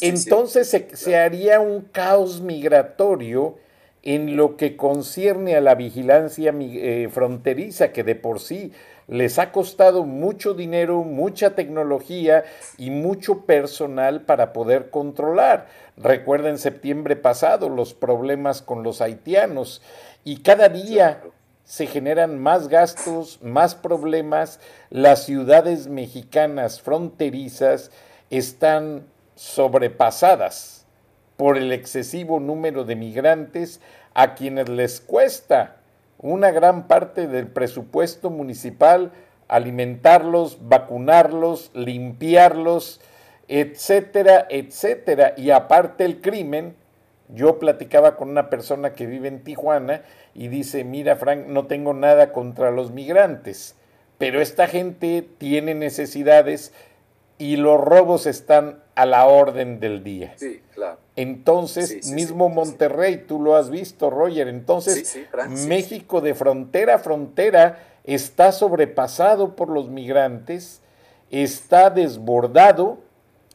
Entonces 0.00 0.68
Se, 0.92 1.16
haría 1.16 1.58
un 1.58 1.80
caos 1.80 2.42
migratorio 2.42 3.58
en 4.04 4.36
lo 4.36 4.56
que 4.56 4.76
concierne 4.76 5.56
a 5.56 5.60
la 5.60 5.74
vigilancia 5.74 6.54
eh, 6.56 7.08
fronteriza, 7.10 7.90
que 7.90 8.04
de 8.04 8.14
por 8.14 8.38
sí 8.38 8.70
les 9.08 9.40
ha 9.40 9.50
costado 9.50 10.04
mucho 10.04 10.54
dinero, 10.54 11.02
mucha 11.02 11.56
tecnología 11.56 12.44
y 12.78 12.90
mucho 12.90 13.44
personal 13.44 14.22
para 14.22 14.52
poder 14.52 14.90
controlar. 14.90 15.66
Recuerden 15.96 16.58
septiembre 16.58 17.16
pasado 17.16 17.68
los 17.68 17.92
problemas 17.92 18.62
con 18.62 18.84
los 18.84 19.00
haitianos 19.00 19.82
y 20.22 20.42
cada 20.42 20.68
día 20.68 21.22
se 21.66 21.86
generan 21.86 22.38
más 22.38 22.68
gastos, 22.68 23.40
más 23.42 23.74
problemas. 23.74 24.60
Las 24.88 25.24
ciudades 25.24 25.88
mexicanas 25.88 26.80
fronterizas 26.80 27.90
están 28.30 29.04
sobrepasadas 29.34 30.86
por 31.36 31.58
el 31.58 31.72
excesivo 31.72 32.40
número 32.40 32.84
de 32.84 32.96
migrantes 32.96 33.80
a 34.14 34.34
quienes 34.34 34.70
les 34.70 35.00
cuesta 35.00 35.76
una 36.18 36.50
gran 36.52 36.86
parte 36.86 37.26
del 37.26 37.48
presupuesto 37.48 38.30
municipal 38.30 39.12
alimentarlos, 39.48 40.58
vacunarlos, 40.68 41.70
limpiarlos, 41.74 43.00
etcétera, 43.48 44.46
etcétera. 44.48 45.34
Y 45.36 45.50
aparte 45.50 46.04
el 46.04 46.20
crimen, 46.20 46.76
yo 47.28 47.58
platicaba 47.58 48.16
con 48.16 48.28
una 48.30 48.50
persona 48.50 48.92
que 48.92 49.06
vive 49.06 49.28
en 49.28 49.42
Tijuana 49.42 50.02
y 50.34 50.48
dice, 50.48 50.84
mira 50.84 51.16
Frank, 51.16 51.46
no 51.46 51.66
tengo 51.66 51.92
nada 51.92 52.32
contra 52.32 52.70
los 52.70 52.92
migrantes, 52.92 53.74
pero 54.18 54.40
esta 54.40 54.66
gente 54.68 55.26
tiene 55.38 55.74
necesidades 55.74 56.72
y 57.38 57.56
los 57.56 57.80
robos 57.80 58.26
están 58.26 58.82
a 58.94 59.04
la 59.04 59.26
orden 59.26 59.78
del 59.78 60.02
día. 60.02 60.32
Sí, 60.36 60.62
claro. 60.74 60.98
Entonces, 61.16 62.10
mismo 62.12 62.48
Monterrey, 62.48 63.24
tú 63.26 63.40
lo 63.40 63.56
has 63.56 63.70
visto, 63.70 64.10
Roger, 64.10 64.48
entonces 64.48 65.18
México 65.66 66.20
de 66.20 66.34
frontera 66.34 66.96
a 66.96 66.98
frontera 66.98 67.78
está 68.04 68.52
sobrepasado 68.52 69.56
por 69.56 69.68
los 69.68 69.88
migrantes, 69.88 70.80
está 71.30 71.90
desbordado 71.90 72.98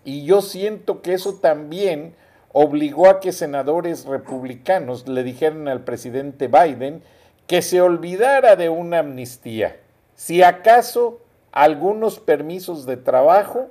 y 0.04 0.26
yo 0.26 0.42
siento 0.42 1.02
que 1.02 1.14
eso 1.14 1.36
también 1.36 2.16
obligó 2.54 3.10
a 3.10 3.20
que 3.20 3.32
senadores 3.32 4.06
republicanos 4.06 5.08
le 5.08 5.24
dijeran 5.24 5.68
al 5.68 5.84
presidente 5.84 6.48
Biden 6.48 7.02
que 7.48 7.62
se 7.62 7.82
olvidara 7.82 8.56
de 8.56 8.70
una 8.70 9.00
amnistía. 9.00 9.78
Si 10.16 10.44
acaso 10.44 11.22
algunos 11.52 12.20
permisos 12.20 12.86
de 12.86 12.98
trabajo 12.98 13.70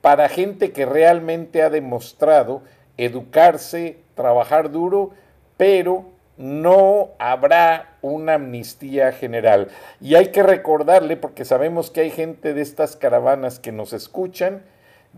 para 0.00 0.28
gente 0.28 0.72
que 0.72 0.86
realmente 0.86 1.62
ha 1.62 1.70
demostrado 1.70 2.62
educarse, 2.96 3.98
trabajar 4.14 4.70
duro, 4.70 5.10
pero 5.56 6.06
no 6.36 7.10
habrá 7.18 7.96
una 8.00 8.34
amnistía 8.34 9.12
general. 9.12 9.68
Y 10.00 10.14
hay 10.14 10.28
que 10.28 10.42
recordarle, 10.42 11.16
porque 11.16 11.44
sabemos 11.44 11.90
que 11.90 12.00
hay 12.00 12.10
gente 12.10 12.54
de 12.54 12.62
estas 12.62 12.96
caravanas 12.96 13.58
que 13.58 13.72
nos 13.72 13.92
escuchan, 13.92 14.62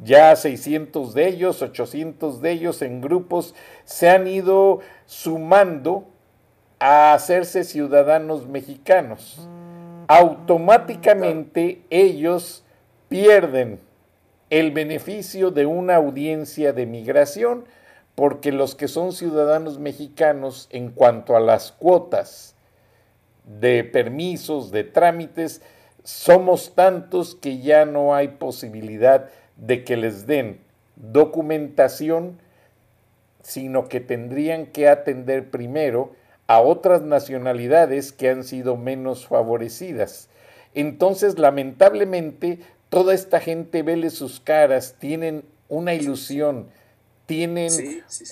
ya 0.03 0.35
600 0.35 1.15
de 1.15 1.29
ellos, 1.29 1.63
800 1.63 2.41
de 2.41 2.51
ellos 2.51 2.83
en 2.83 3.01
grupos 3.01 3.55
se 3.85 4.09
han 4.09 4.27
ido 4.27 4.81
sumando 5.07 6.07
a 6.79 7.15
hacerse 7.15 7.65
ciudadanos 7.65 8.49
mexicanos. 8.49 9.49
Automáticamente 10.09 11.83
ellos 11.91 12.65
pierden 13.09 13.81
el 14.51 14.71
beneficio 14.73 15.51
de 15.51 15.67
una 15.67 15.97
audiencia 15.97 16.73
de 16.73 16.87
migración, 16.87 17.65
porque 18.15 18.53
los 18.53 18.75
que 18.75 18.89
son 18.89 19.13
ciudadanos 19.13 19.79
mexicanos 19.79 20.69
en 20.71 20.91
cuanto 20.91 21.37
a 21.37 21.41
las 21.41 21.73
cuotas 21.73 22.55
de 23.45 23.85
permisos, 23.85 24.71
de 24.71 24.85
trámites, 24.85 25.63
somos 26.03 26.75
tantos 26.75 27.35
que 27.35 27.61
ya 27.61 27.85
no 27.85 28.15
hay 28.15 28.29
posibilidad 28.29 29.27
de 29.27 29.42
que 29.85 29.97
les 29.97 30.27
den 30.27 30.61
documentación, 30.97 32.39
sino 33.43 33.89
que 33.89 34.01
tendrían 34.01 34.67
que 34.67 34.89
atender 34.89 35.51
primero 35.51 36.13
a 36.47 36.61
otras 36.61 37.03
nacionalidades 37.03 38.13
que 38.13 38.29
han 38.29 38.45
sido 38.45 38.77
menos 38.77 39.27
favorecidas. 39.27 40.29
Entonces, 40.75 41.39
lamentablemente, 41.39 42.61
toda 42.89 43.15
esta 43.15 43.41
gente 43.41 43.83
vele 43.83 44.11
sus 44.11 44.41
caras, 44.41 44.97
tienen 44.99 45.45
una 45.69 45.95
ilusión, 45.95 46.69
tienen 47.27 47.71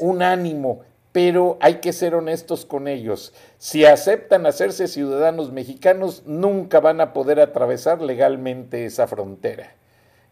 un 0.00 0.22
ánimo, 0.22 0.82
pero 1.12 1.58
hay 1.60 1.76
que 1.76 1.92
ser 1.92 2.14
honestos 2.14 2.64
con 2.66 2.86
ellos. 2.86 3.32
Si 3.58 3.84
aceptan 3.84 4.46
hacerse 4.46 4.86
ciudadanos 4.86 5.50
mexicanos, 5.50 6.22
nunca 6.26 6.80
van 6.80 7.00
a 7.00 7.12
poder 7.12 7.40
atravesar 7.40 8.00
legalmente 8.00 8.84
esa 8.84 9.06
frontera. 9.06 9.74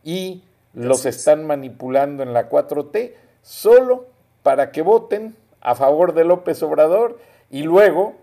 Y 0.04 0.42
los 0.78 1.06
están 1.06 1.46
manipulando 1.46 2.22
en 2.22 2.32
la 2.32 2.48
4T 2.48 3.14
solo 3.42 4.06
para 4.42 4.70
que 4.70 4.82
voten 4.82 5.36
a 5.60 5.74
favor 5.74 6.14
de 6.14 6.24
López 6.24 6.62
Obrador 6.62 7.18
y 7.50 7.62
luego 7.62 8.14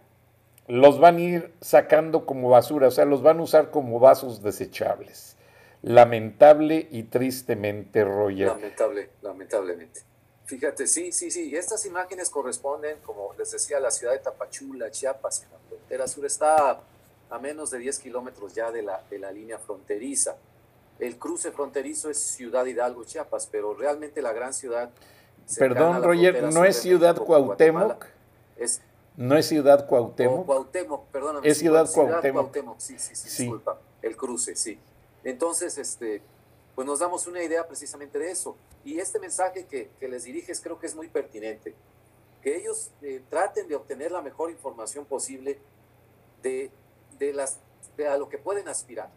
los 0.68 1.00
van 1.00 1.18
a 1.18 1.22
ir 1.22 1.54
sacando 1.62 2.26
como 2.26 2.50
basura, 2.50 2.88
o 2.88 2.92
sea, 2.92 3.06
los 3.06 3.22
van 3.22 3.40
a 3.40 3.44
usar 3.44 3.72
como 3.72 4.00
vasos 4.00 4.42
desechables 4.42 5.36
lamentable 5.86 6.88
y 6.90 7.04
tristemente, 7.04 8.04
Roger. 8.04 8.48
Lamentable, 8.48 9.10
lamentablemente. 9.22 10.02
Fíjate, 10.46 10.88
sí, 10.88 11.12
sí, 11.12 11.30
sí. 11.30 11.56
Estas 11.56 11.86
imágenes 11.86 12.30
corresponden, 12.32 12.98
como 13.06 13.34
les 13.38 13.52
decía, 13.52 13.78
a 13.78 13.80
la 13.80 13.92
ciudad 13.92 14.14
de 14.14 14.20
Tapachula, 14.20 14.90
Chiapas, 14.90 15.44
en 15.44 15.52
la 15.52 15.60
frontera 15.60 16.08
sur. 16.08 16.26
Está 16.26 16.82
a 17.30 17.40
menos 17.40 17.70
de 17.70 17.78
10 17.78 18.00
kilómetros 18.00 18.54
ya 18.56 18.72
de 18.72 18.82
la, 18.82 19.04
de 19.10 19.20
la 19.20 19.32
línea 19.32 19.60
fronteriza. 19.60 20.36
El 21.00 21.18
cruce 21.18 21.52
fronterizo 21.52 22.10
es 22.10 22.18
Ciudad 22.18 22.66
Hidalgo, 22.66 23.04
Chiapas, 23.04 23.48
pero 23.52 23.74
realmente 23.74 24.22
la 24.22 24.32
gran 24.32 24.54
ciudad. 24.54 24.92
Perdón, 25.58 26.02
Roger, 26.02 26.44
¿no 26.54 26.64
es 26.64 26.78
Ciudad 26.78 27.18
Cuauhtémoc? 27.18 28.06
Es, 28.58 28.82
¿No 29.18 29.36
es 29.36 29.48
Ciudad 29.48 29.88
Cuauhtémoc? 29.88 30.46
Cuauhtémoc, 30.46 31.08
perdón. 31.08 31.42
Es 31.44 31.58
Ciudad, 31.58 31.90
Cuauhtémoc. 31.92 32.80
Sí, 32.80 32.98
sí, 32.98 33.16
sí, 33.16 33.30
sí, 33.30 33.44
disculpa. 33.44 33.80
El 34.02 34.16
cruce, 34.16 34.56
sí. 34.56 34.80
Entonces, 35.24 35.78
este, 35.78 36.22
pues 36.76 36.88
nos 36.88 37.00
damos 37.00 37.28
una 37.28 37.44
idea 37.44 37.68
precisamente 37.68 38.18
de 38.18 38.32
eso. 38.32 38.56
Y 38.86 39.00
este 39.00 39.20
mensaje 39.20 39.66
que, 39.66 39.90
les 40.08 40.24
diriges 40.24 40.62
creo 40.62 40.80
que 40.80 40.88
es 40.88 40.96
muy 40.96 41.10
pertinente. 41.10 41.76
Que 42.42 42.56
ellos 42.56 42.92
eh, 43.02 43.22
traten 43.30 43.68
de 43.68 43.76
obtener 43.76 44.12
la 44.12 44.22
mejor 44.22 44.50
información 44.50 45.04
posible 45.06 45.60
de, 46.42 46.72
de, 47.20 47.34
las, 47.34 47.58
de 47.98 48.08
a 48.08 48.18
lo 48.18 48.30
que 48.30 48.38
pueden 48.38 48.68
aspirar 48.70 49.10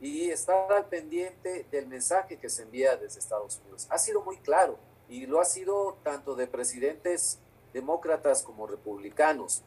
y 0.00 0.30
estar 0.30 0.72
al 0.72 0.86
pendiente 0.86 1.66
del 1.70 1.86
mensaje 1.86 2.38
que 2.38 2.48
se 2.48 2.62
envía 2.62 2.96
desde 2.96 3.20
Estados 3.20 3.60
Unidos. 3.62 3.86
Ha 3.90 3.98
sido 3.98 4.22
muy 4.22 4.36
claro 4.38 4.78
y 5.08 5.26
lo 5.26 5.40
ha 5.40 5.44
sido 5.44 5.96
tanto 6.02 6.34
de 6.34 6.46
presidentes 6.46 7.38
demócratas 7.72 8.42
como 8.42 8.66
republicanos. 8.66 9.62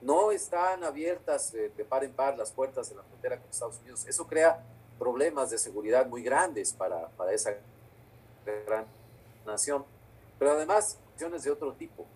No 0.00 0.30
están 0.30 0.84
abiertas 0.84 1.52
de, 1.52 1.70
de 1.70 1.84
par 1.84 2.04
en 2.04 2.12
par 2.12 2.36
las 2.36 2.52
puertas 2.52 2.88
de 2.88 2.96
la 2.96 3.02
frontera 3.02 3.38
con 3.38 3.50
Estados 3.50 3.78
Unidos. 3.80 4.06
Eso 4.06 4.26
crea 4.26 4.64
problemas 4.98 5.50
de 5.50 5.58
seguridad 5.58 6.06
muy 6.06 6.22
grandes 6.22 6.72
para, 6.72 7.08
para 7.10 7.32
esa 7.32 7.54
gran 8.66 8.86
nación, 9.44 9.84
pero 10.38 10.52
además 10.52 10.98
acciones 11.12 11.42
de 11.42 11.50
otro 11.50 11.72
tipo. 11.72 12.06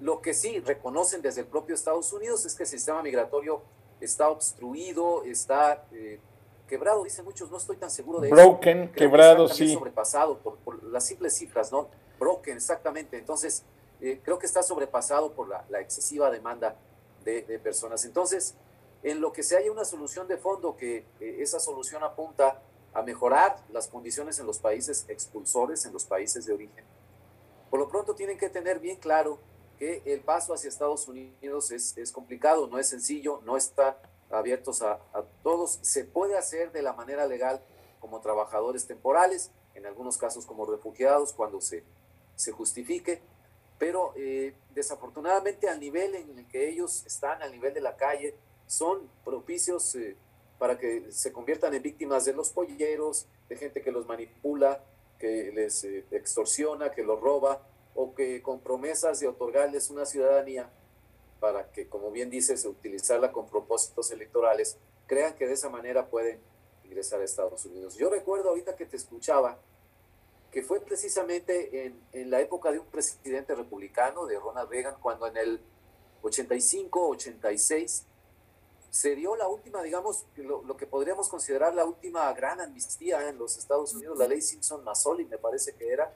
Lo 0.00 0.20
que 0.20 0.32
sí 0.32 0.60
reconocen 0.60 1.22
desde 1.22 1.40
el 1.40 1.46
propio 1.46 1.74
Estados 1.74 2.12
Unidos 2.12 2.44
es 2.46 2.54
que 2.54 2.62
el 2.62 2.68
sistema 2.68 3.02
migratorio 3.02 3.62
está 4.00 4.28
obstruido, 4.28 5.24
está 5.24 5.84
eh, 5.92 6.20
quebrado, 6.68 7.02
dicen 7.02 7.24
muchos, 7.24 7.50
no 7.50 7.56
estoy 7.56 7.76
tan 7.76 7.90
seguro 7.90 8.20
de 8.20 8.28
eso. 8.28 8.36
Broken, 8.36 8.92
quebrado, 8.92 9.48
sí. 9.48 9.72
Sobrepasado 9.72 10.38
por, 10.38 10.58
por, 10.58 10.82
las 10.84 11.04
simples 11.04 11.34
cifras, 11.34 11.72
¿no? 11.72 11.88
Broken, 12.20 12.56
exactamente. 12.56 13.18
Entonces, 13.18 13.64
eh, 14.00 14.20
creo 14.22 14.38
que 14.38 14.46
está 14.46 14.62
sobrepasado 14.62 15.32
por 15.32 15.48
la, 15.48 15.64
la 15.68 15.80
excesiva 15.80 16.30
demanda 16.30 16.76
de, 17.24 17.42
de, 17.42 17.58
personas. 17.58 18.04
Entonces, 18.04 18.54
en 19.02 19.20
lo 19.20 19.32
que 19.32 19.42
se 19.42 19.56
haya 19.56 19.72
una 19.72 19.84
solución 19.84 20.28
de 20.28 20.36
fondo, 20.36 20.76
que 20.76 21.04
esa 21.18 21.58
solución 21.58 22.04
apunta 22.04 22.62
a 22.94 23.02
mejorar 23.02 23.56
las 23.72 23.88
condiciones 23.88 24.38
en 24.38 24.46
los 24.46 24.58
países 24.58 25.04
expulsores, 25.08 25.84
en 25.84 25.92
los 25.92 26.04
países 26.04 26.46
de 26.46 26.52
origen. 26.52 26.84
Por 27.70 27.80
lo 27.80 27.88
pronto 27.88 28.14
tienen 28.14 28.38
que 28.38 28.48
tener 28.48 28.78
bien 28.78 28.96
claro 28.96 29.38
que 29.78 30.02
el 30.04 30.20
paso 30.20 30.54
hacia 30.54 30.68
Estados 30.68 31.06
Unidos 31.06 31.70
es, 31.70 31.96
es 31.96 32.10
complicado, 32.10 32.66
no 32.66 32.78
es 32.78 32.88
sencillo, 32.88 33.40
no 33.44 33.56
está 33.56 34.00
abiertos 34.30 34.82
a, 34.82 35.00
todos. 35.42 35.78
Se 35.82 36.04
puede 36.04 36.36
hacer 36.36 36.72
de 36.72 36.82
la 36.82 36.92
manera 36.92 37.26
legal 37.26 37.60
como 38.00 38.20
trabajadores 38.20 38.86
temporales, 38.86 39.50
en 39.74 39.86
algunos 39.86 40.18
casos 40.18 40.46
como 40.46 40.66
refugiados, 40.66 41.32
cuando 41.32 41.60
se, 41.60 41.84
se 42.36 42.52
justifique, 42.52 43.20
pero 43.78 44.12
eh, 44.16 44.54
desafortunadamente 44.74 45.68
al 45.68 45.80
nivel 45.80 46.14
en 46.14 46.38
el 46.38 46.48
que 46.48 46.68
ellos 46.68 47.06
están, 47.06 47.42
al 47.42 47.52
nivel 47.52 47.74
de 47.74 47.80
la 47.80 47.96
calle, 47.96 48.34
son 48.66 49.08
propicios 49.24 49.94
eh, 49.94 50.16
para 50.58 50.78
que 50.78 51.10
se 51.12 51.32
conviertan 51.32 51.74
en 51.74 51.82
víctimas 51.82 52.24
de 52.24 52.32
los 52.32 52.50
polleros, 52.50 53.26
de 53.48 53.56
gente 53.56 53.80
que 53.80 53.92
los 53.92 54.06
manipula, 54.06 54.84
que 55.18 55.52
les 55.52 55.84
eh, 55.84 56.04
extorsiona, 56.10 56.90
que 56.90 57.02
los 57.02 57.20
roba, 57.20 57.62
o 57.94 58.14
que 58.14 58.42
con 58.42 58.60
promesas 58.60 59.20
de 59.20 59.28
otorgarles 59.28 59.90
una 59.90 60.06
ciudadanía, 60.06 60.70
para 61.40 61.70
que, 61.72 61.88
como 61.88 62.10
bien 62.10 62.30
dices, 62.30 62.64
utilizarla 62.64 63.32
con 63.32 63.46
propósitos 63.48 64.10
electorales, 64.10 64.76
crean 65.06 65.34
que 65.34 65.46
de 65.46 65.54
esa 65.54 65.68
manera 65.68 66.06
pueden 66.06 66.40
ingresar 66.84 67.20
a 67.20 67.24
Estados 67.24 67.64
Unidos. 67.66 67.96
Yo 67.96 68.10
recuerdo 68.10 68.50
ahorita 68.50 68.76
que 68.76 68.86
te 68.86 68.96
escuchaba 68.96 69.58
que 70.50 70.62
fue 70.62 70.80
precisamente 70.80 71.86
en, 71.86 72.00
en 72.12 72.30
la 72.30 72.40
época 72.40 72.72
de 72.72 72.78
un 72.78 72.86
presidente 72.86 73.54
republicano, 73.54 74.26
de 74.26 74.38
Ronald 74.38 74.70
Reagan, 74.70 74.96
cuando 75.00 75.26
en 75.26 75.36
el 75.36 75.60
85, 76.22 77.08
86, 77.08 78.04
se 78.90 79.14
dio 79.14 79.36
la 79.36 79.48
última, 79.48 79.82
digamos, 79.82 80.24
lo, 80.36 80.76
que 80.76 80.86
podríamos 80.86 81.28
considerar 81.28 81.74
la 81.74 81.84
última 81.84 82.32
gran 82.32 82.60
amnistía 82.60 83.28
en 83.28 83.38
los 83.38 83.58
Estados 83.58 83.94
Unidos, 83.94 84.18
la 84.18 84.26
ley 84.26 84.40
Simpson-Mazzoli, 84.40 85.26
me 85.26 85.38
parece 85.38 85.74
que 85.74 85.92
era, 85.92 86.12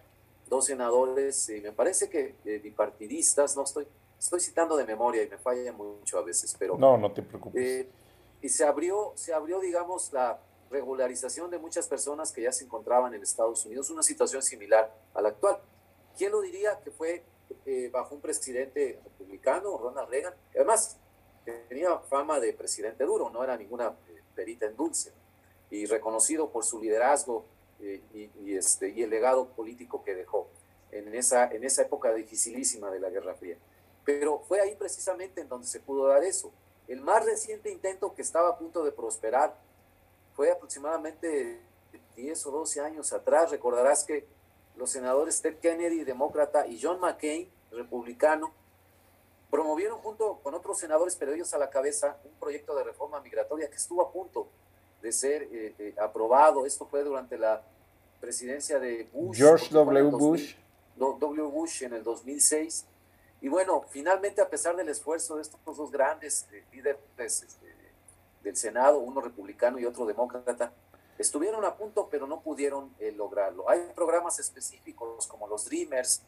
dos 0.49 0.67
senadores, 0.67 1.49
y 1.51 1.61
me 1.61 1.73
parece 1.73 2.09
que 2.09 2.35
eh, 2.45 2.59
bipartidistas, 2.59 3.57
no 3.57 3.65
estoy, 3.65 3.87
estoy 4.23 4.41
citando 4.41 4.77
de 4.77 4.85
memoria 4.85 5.25
y 5.25 5.29
me 5.29 5.37
falla 5.37 5.73
mucho 5.73 6.17
a 6.17 6.23
veces, 6.23 6.55
pero... 6.57 6.79
No, 6.79 6.97
no 6.97 7.11
te 7.13 7.23
preocupes. 7.23 7.61
Eh, 7.61 7.89
y 8.41 8.49
se 8.49 8.65
abrió, 8.65 9.13
se 9.17 9.35
abrió, 9.35 9.59
digamos, 9.59 10.13
la 10.13 10.39
regularización 10.71 11.51
de 11.51 11.59
muchas 11.59 11.89
personas 11.89 12.31
que 12.31 12.43
ya 12.43 12.53
se 12.53 12.65
encontraban 12.65 13.13
en 13.15 13.23
Estados 13.23 13.67
Unidos, 13.67 13.91
una 13.91 14.05
situación 14.05 14.41
similar 14.41 14.95
a 15.15 15.21
la 15.21 15.31
actual. 15.31 15.59
¿Quién 16.17 16.31
lo 16.31 16.41
diría 16.41 16.79
que 16.85 16.93
fue 16.93 17.25
eh, 17.67 17.91
bajo 17.93 18.15
un 18.15 18.21
presidente 18.21 19.01
republicano, 19.03 19.77
Ronald 19.77 20.09
Reagan? 20.09 20.35
Además, 20.55 20.97
tenía 21.45 21.99
fama 21.99 22.39
de 22.39 22.53
presidente 22.53 23.05
duro, 23.05 23.29
no 23.29 23.43
era 23.43 23.57
ninguna 23.57 23.89
eh, 24.09 24.23
perita 24.37 24.67
en 24.67 24.77
dulce, 24.77 25.13
y 25.69 25.87
reconocido 25.87 26.49
por 26.51 26.65
su 26.65 26.81
liderazgo 26.81 27.45
eh, 27.81 28.01
y, 28.15 28.31
y, 28.45 28.57
este, 28.57 28.89
y 28.91 29.03
el 29.03 29.11
legado 29.11 29.49
político 29.49 30.05
que 30.05 30.15
dejó 30.15 30.49
en 30.93 31.13
esa, 31.13 31.51
en 31.51 31.65
esa 31.65 31.83
época 31.83 32.15
dificilísima 32.15 32.89
de 32.91 33.01
la 33.01 33.11
Guerra 33.11 33.35
Fría. 33.35 33.57
Pero 34.05 34.41
fue 34.41 34.61
ahí 34.61 34.75
precisamente 34.77 35.41
en 35.41 35.49
donde 35.49 35.67
se 35.67 35.81
pudo 35.81 36.09
dar 36.09 36.25
eso. 36.25 36.53
El 36.89 37.01
más 37.01 37.25
reciente 37.25 37.71
intento 37.71 38.15
que 38.15 38.23
estaba 38.23 38.51
a 38.51 38.59
punto 38.59 38.85
de 38.85 38.93
prosperar 38.93 39.55
fue 40.35 40.51
aproximadamente 40.51 41.61
10 42.17 42.47
o 42.47 42.51
12 42.51 42.81
años 42.81 43.13
atrás. 43.13 43.51
Recordarás 43.51 44.05
que 44.05 44.27
los 44.77 44.91
senadores 44.91 45.41
Ted 45.41 45.59
Kennedy, 45.59 46.05
demócrata, 46.05 46.67
y 46.67 46.81
John 46.81 47.01
McCain, 47.01 47.49
republicano, 47.71 48.53
promovieron 49.51 49.99
junto 49.99 50.41
con 50.43 50.55
otros 50.55 50.79
senadores, 50.79 51.15
pero 51.17 51.33
ellos 51.33 51.53
a 51.55 51.59
la 51.59 51.71
cabeza, 51.71 52.17
un 52.25 52.33
proyecto 52.41 52.75
de 52.75 52.85
reforma 52.85 53.21
migratoria 53.21 53.69
que 53.69 53.77
estuvo 53.77 54.03
a 54.03 54.11
punto 54.11 54.49
de 55.03 55.13
ser 55.13 55.43
eh, 55.43 55.75
eh, 55.79 55.95
aprobado. 56.01 56.65
Esto 56.65 56.87
fue 56.87 57.05
durante 57.05 57.37
la 57.37 57.63
presidencia 58.21 58.79
de 58.79 59.09
Bush. 59.13 59.37
George 59.37 59.69
W. 59.71 60.11
Bush. 60.11 60.55
W. 60.97 61.43
Bush 61.49 61.83
en 61.83 61.95
el 61.95 62.05
2006. 62.05 62.87
Y 63.43 63.49
bueno, 63.49 63.85
finalmente, 63.89 64.41
a 64.41 64.49
pesar 64.49 64.77
del 64.77 64.89
esfuerzo 64.89 65.35
de 65.35 65.43
estos 65.43 65.77
dos 65.77 65.91
grandes 65.91 66.47
eh, 66.53 66.65
líderes 66.73 67.43
este, 67.43 67.75
del 68.45 68.57
Senado, 68.57 69.01
uno 69.01 69.21
republicano 69.21 69.81
y 69.81 69.85
otro 69.85 70.07
demócrata, 70.07 70.73
estuvieron 71.19 71.65
a 71.65 71.75
punto, 71.75 72.09
pero 72.09 72.29
no 72.29 72.41
pudieron 72.41 72.95
eh, 73.01 73.11
lograrlo. 73.11 73.69
Hay 73.69 73.81
programas 73.97 74.39
específicos 74.39 75.27
como 75.27 75.49
los 75.49 75.65
Dreamers 75.65 76.23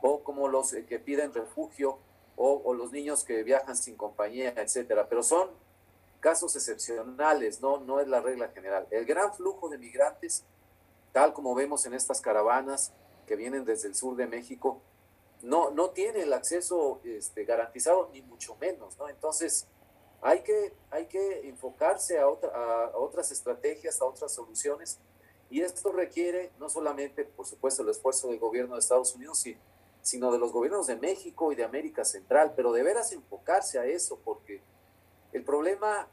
o 0.00 0.22
como 0.22 0.46
los 0.46 0.72
eh, 0.72 0.86
que 0.86 1.00
piden 1.00 1.34
refugio 1.34 1.98
o, 2.36 2.62
o, 2.64 2.74
los 2.74 2.92
niños 2.92 3.24
que 3.24 3.42
viajan 3.42 3.76
sin 3.76 3.96
compañía, 3.96 4.54
etcétera, 4.56 5.08
pero 5.08 5.24
son 5.24 5.50
casos 6.20 6.54
excepcionales, 6.54 7.60
no, 7.60 7.78
no 7.78 7.98
es 7.98 8.06
la 8.06 8.20
regla 8.20 8.48
general. 8.50 8.86
El 8.92 9.04
gran 9.04 9.34
flujo 9.34 9.68
de 9.68 9.78
migrantes, 9.78 10.44
tal 11.10 11.32
como 11.32 11.56
vemos 11.56 11.86
en 11.86 11.94
estas 11.94 12.20
caravanas 12.20 12.92
que 13.26 13.34
vienen 13.34 13.64
desde 13.64 13.88
el 13.88 13.96
sur 13.96 14.14
de 14.14 14.28
México, 14.28 14.80
no, 15.42 15.70
no 15.70 15.90
tiene 15.90 16.22
el 16.22 16.32
acceso 16.32 17.00
este, 17.04 17.44
garantizado, 17.44 18.10
ni 18.12 18.22
mucho 18.22 18.56
menos, 18.56 18.96
¿no? 18.98 19.08
Entonces, 19.08 19.66
hay 20.20 20.42
que, 20.42 20.72
hay 20.90 21.06
que 21.06 21.48
enfocarse 21.48 22.18
a, 22.18 22.28
otra, 22.28 22.50
a, 22.50 22.96
otras 22.96 23.32
estrategias, 23.32 24.00
a 24.00 24.04
otras 24.04 24.32
soluciones, 24.32 24.98
y 25.50 25.60
esto 25.60 25.92
requiere 25.92 26.52
no 26.58 26.68
solamente, 26.68 27.24
por 27.24 27.46
supuesto, 27.46 27.82
el 27.82 27.88
esfuerzo 27.90 28.28
del 28.28 28.38
gobierno 28.38 28.74
de 28.74 28.80
Estados 28.80 29.14
Unidos, 29.14 29.44
sino 30.00 30.32
de 30.32 30.38
los 30.38 30.52
gobiernos 30.52 30.86
de 30.86 30.96
México 30.96 31.52
y 31.52 31.56
de 31.56 31.64
América 31.64 32.04
Central, 32.04 32.54
pero 32.56 32.72
de 32.72 32.82
veras 32.82 33.12
enfocarse 33.12 33.78
a 33.78 33.84
eso, 33.84 34.18
porque 34.24 34.62
el 35.32 35.44
problema, 35.44 36.08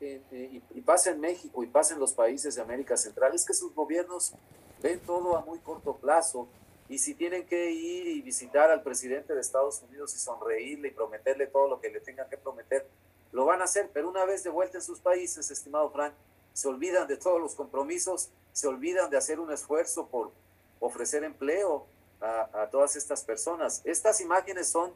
eh, 0.00 0.20
eh, 0.32 0.62
y 0.74 0.80
pasa 0.82 1.10
en 1.12 1.20
México 1.20 1.62
y 1.62 1.66
pasa 1.66 1.94
en 1.94 2.00
los 2.00 2.12
países 2.12 2.56
de 2.56 2.62
América 2.62 2.96
Central, 2.96 3.34
es 3.34 3.46
que 3.46 3.54
sus 3.54 3.74
gobiernos 3.74 4.34
ven 4.82 5.00
todo 5.00 5.36
a 5.36 5.40
muy 5.40 5.60
corto 5.60 5.96
plazo, 5.96 6.48
y 6.88 6.98
si 6.98 7.14
tienen 7.14 7.46
que 7.46 7.70
ir 7.70 8.06
y 8.06 8.22
visitar 8.22 8.70
al 8.70 8.82
presidente 8.82 9.34
de 9.34 9.40
Estados 9.40 9.82
Unidos 9.82 10.14
y 10.14 10.18
sonreírle 10.18 10.88
y 10.88 10.90
prometerle 10.90 11.46
todo 11.46 11.68
lo 11.68 11.80
que 11.80 11.90
le 11.90 12.00
tengan 12.00 12.28
que 12.28 12.36
prometer, 12.36 12.86
lo 13.32 13.46
van 13.46 13.60
a 13.60 13.64
hacer, 13.64 13.90
pero 13.92 14.08
una 14.08 14.24
vez 14.24 14.44
de 14.44 14.50
vuelta 14.50 14.78
en 14.78 14.82
sus 14.82 15.00
países, 15.00 15.50
estimado 15.50 15.90
Frank, 15.90 16.12
se 16.52 16.68
olvidan 16.68 17.08
de 17.08 17.16
todos 17.16 17.40
los 17.40 17.54
compromisos, 17.54 18.30
se 18.52 18.68
olvidan 18.68 19.10
de 19.10 19.16
hacer 19.16 19.40
un 19.40 19.50
esfuerzo 19.50 20.06
por 20.06 20.30
ofrecer 20.78 21.24
empleo 21.24 21.86
a, 22.20 22.62
a 22.62 22.70
todas 22.70 22.94
estas 22.94 23.24
personas. 23.24 23.80
Estas 23.84 24.20
imágenes 24.20 24.68
son 24.68 24.92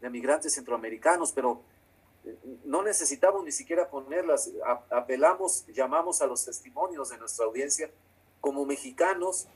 de 0.00 0.08
migrantes 0.08 0.54
centroamericanos, 0.54 1.32
pero 1.32 1.60
no 2.64 2.82
necesitamos 2.82 3.44
ni 3.44 3.52
siquiera 3.52 3.90
ponerlas, 3.90 4.50
apelamos, 4.90 5.66
llamamos 5.68 6.22
a 6.22 6.26
los 6.26 6.44
testimonios 6.44 7.10
de 7.10 7.18
nuestra 7.18 7.46
audiencia 7.46 7.90
como 8.40 8.64
mexicanos 8.64 9.46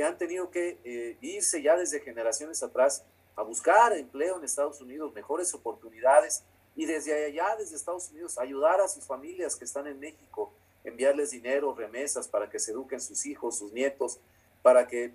que 0.00 0.06
han 0.06 0.16
tenido 0.16 0.50
que 0.50 0.78
eh, 0.82 1.18
irse 1.20 1.60
ya 1.60 1.76
desde 1.76 2.00
generaciones 2.00 2.62
atrás 2.62 3.04
a 3.36 3.42
buscar 3.42 3.92
empleo 3.92 4.38
en 4.38 4.44
Estados 4.44 4.80
Unidos, 4.80 5.12
mejores 5.12 5.52
oportunidades 5.52 6.42
y 6.74 6.86
desde 6.86 7.26
allá, 7.26 7.54
desde 7.58 7.76
Estados 7.76 8.08
Unidos, 8.08 8.38
ayudar 8.38 8.80
a 8.80 8.88
sus 8.88 9.04
familias 9.04 9.56
que 9.56 9.66
están 9.66 9.86
en 9.86 10.00
México, 10.00 10.54
enviarles 10.84 11.32
dinero, 11.32 11.74
remesas 11.74 12.28
para 12.28 12.48
que 12.48 12.58
se 12.58 12.72
eduquen 12.72 12.98
sus 12.98 13.26
hijos, 13.26 13.58
sus 13.58 13.74
nietos, 13.74 14.18
para 14.62 14.88
que 14.88 15.12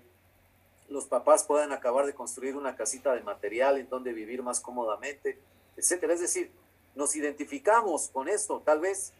los 0.88 1.06
papás 1.06 1.42
puedan 1.42 1.72
acabar 1.72 2.06
de 2.06 2.14
construir 2.14 2.54
una 2.54 2.76
casita 2.76 3.12
de 3.12 3.22
material 3.22 3.78
en 3.78 3.88
donde 3.88 4.12
vivir 4.12 4.40
más 4.44 4.60
cómodamente, 4.60 5.36
etcétera. 5.76 6.14
Es 6.14 6.20
decir, 6.20 6.52
nos 6.94 7.16
identificamos 7.16 8.08
con 8.12 8.28
esto, 8.28 8.62
tal 8.64 8.78
vez 8.78 9.12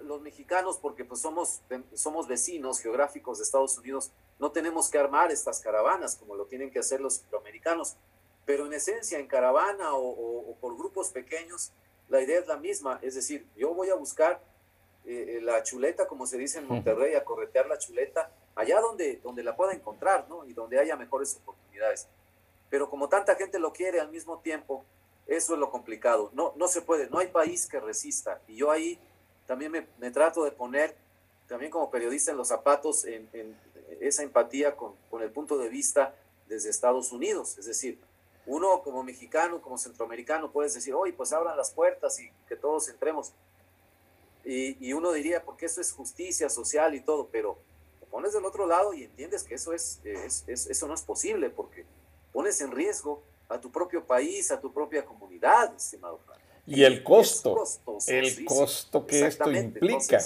los 0.00 0.20
mexicanos, 0.20 0.78
porque 0.78 1.04
pues 1.04 1.20
somos, 1.20 1.62
somos 1.94 2.28
vecinos 2.28 2.80
geográficos 2.80 3.38
de 3.38 3.44
Estados 3.44 3.76
Unidos, 3.78 4.12
no 4.38 4.52
tenemos 4.52 4.90
que 4.90 4.98
armar 4.98 5.30
estas 5.30 5.60
caravanas 5.60 6.16
como 6.16 6.36
lo 6.36 6.46
tienen 6.46 6.70
que 6.70 6.78
hacer 6.78 7.00
los 7.00 7.18
centroamericanos, 7.18 7.96
pero 8.44 8.66
en 8.66 8.72
esencia, 8.72 9.18
en 9.18 9.26
caravana 9.26 9.94
o, 9.94 10.08
o, 10.08 10.50
o, 10.50 10.54
por 10.56 10.76
grupos 10.76 11.10
pequeños, 11.10 11.72
la 12.08 12.20
idea 12.20 12.38
es 12.38 12.46
la 12.46 12.56
misma, 12.56 12.98
es 13.02 13.14
decir, 13.14 13.46
yo 13.56 13.74
voy 13.74 13.90
a 13.90 13.94
buscar 13.94 14.40
eh, 15.04 15.40
la 15.40 15.62
chuleta, 15.62 16.08
como 16.08 16.26
se 16.26 16.36
dice 16.36 16.58
en 16.58 16.66
Monterrey, 16.66 17.14
a 17.14 17.24
corretear 17.24 17.66
la 17.66 17.78
chuleta, 17.78 18.30
allá 18.56 18.80
donde, 18.80 19.20
donde 19.22 19.44
la 19.44 19.54
pueda 19.54 19.72
encontrar, 19.72 20.26
¿no? 20.28 20.44
Y 20.44 20.52
donde 20.52 20.80
haya 20.80 20.96
mejores 20.96 21.36
oportunidades. 21.36 22.08
Pero 22.68 22.90
como 22.90 23.08
tanta 23.08 23.36
gente 23.36 23.60
lo 23.60 23.72
quiere 23.72 24.00
al 24.00 24.10
mismo 24.10 24.40
tiempo, 24.40 24.84
eso 25.28 25.54
es 25.54 25.60
lo 25.60 25.70
complicado. 25.70 26.30
No, 26.32 26.52
no 26.56 26.66
se 26.66 26.82
puede, 26.82 27.08
no 27.08 27.18
hay 27.18 27.28
país 27.28 27.68
que 27.68 27.78
resista. 27.78 28.40
Y 28.48 28.56
yo 28.56 28.72
ahí 28.72 28.98
también 29.46 29.72
me, 29.98 30.10
trato 30.10 30.44
de 30.44 30.50
poner, 30.50 30.94
también 31.48 31.70
como 31.70 31.90
periodista 31.90 32.30
en 32.30 32.36
los 32.36 32.48
zapatos, 32.48 33.04
en, 33.04 33.28
esa 34.00 34.22
empatía 34.22 34.76
con, 34.76 34.94
con 35.10 35.22
el 35.22 35.30
punto 35.30 35.56
de 35.58 35.68
vista 35.68 36.14
desde 36.48 36.70
Estados 36.70 37.12
Unidos. 37.12 37.56
Es 37.58 37.66
decir, 37.66 37.98
uno 38.46 38.82
como 38.82 39.02
mexicano, 39.02 39.60
como 39.60 39.76
centroamericano, 39.76 40.50
puedes 40.50 40.74
decir, 40.74 40.94
oye, 40.94 41.12
pues 41.12 41.32
abran 41.32 41.56
las 41.56 41.70
puertas 41.70 42.18
y 42.20 42.30
que 42.48 42.56
todos 42.56 42.88
entremos. 42.88 43.32
Y, 44.44 44.92
uno 44.92 45.10
diría, 45.10 45.44
porque 45.44 45.66
eso 45.66 45.80
es 45.80 45.92
justicia 45.92 46.48
social 46.48 46.94
y 46.94 47.00
todo, 47.00 47.28
pero 47.32 47.58
te 47.98 48.06
pones 48.06 48.32
del 48.32 48.44
otro 48.44 48.64
lado 48.64 48.94
y 48.94 49.02
entiendes 49.02 49.42
que 49.42 49.56
eso, 49.56 49.72
es, 49.72 50.00
es, 50.04 50.44
es, 50.46 50.66
eso 50.68 50.86
no 50.86 50.94
es 50.94 51.02
posible, 51.02 51.50
porque 51.50 51.84
pones 52.32 52.60
en 52.60 52.70
riesgo 52.70 53.24
a 53.48 53.60
tu 53.60 53.72
propio 53.72 54.04
país, 54.04 54.52
a 54.52 54.60
tu 54.60 54.72
propia 54.72 55.04
comunidad, 55.04 55.74
estimado. 55.74 56.20
Y 56.66 56.82
el 56.84 57.02
costo, 57.02 57.62
el 58.08 58.44
costo 58.44 59.06
que 59.06 59.26
esto 59.26 59.50
implica. 59.52 60.20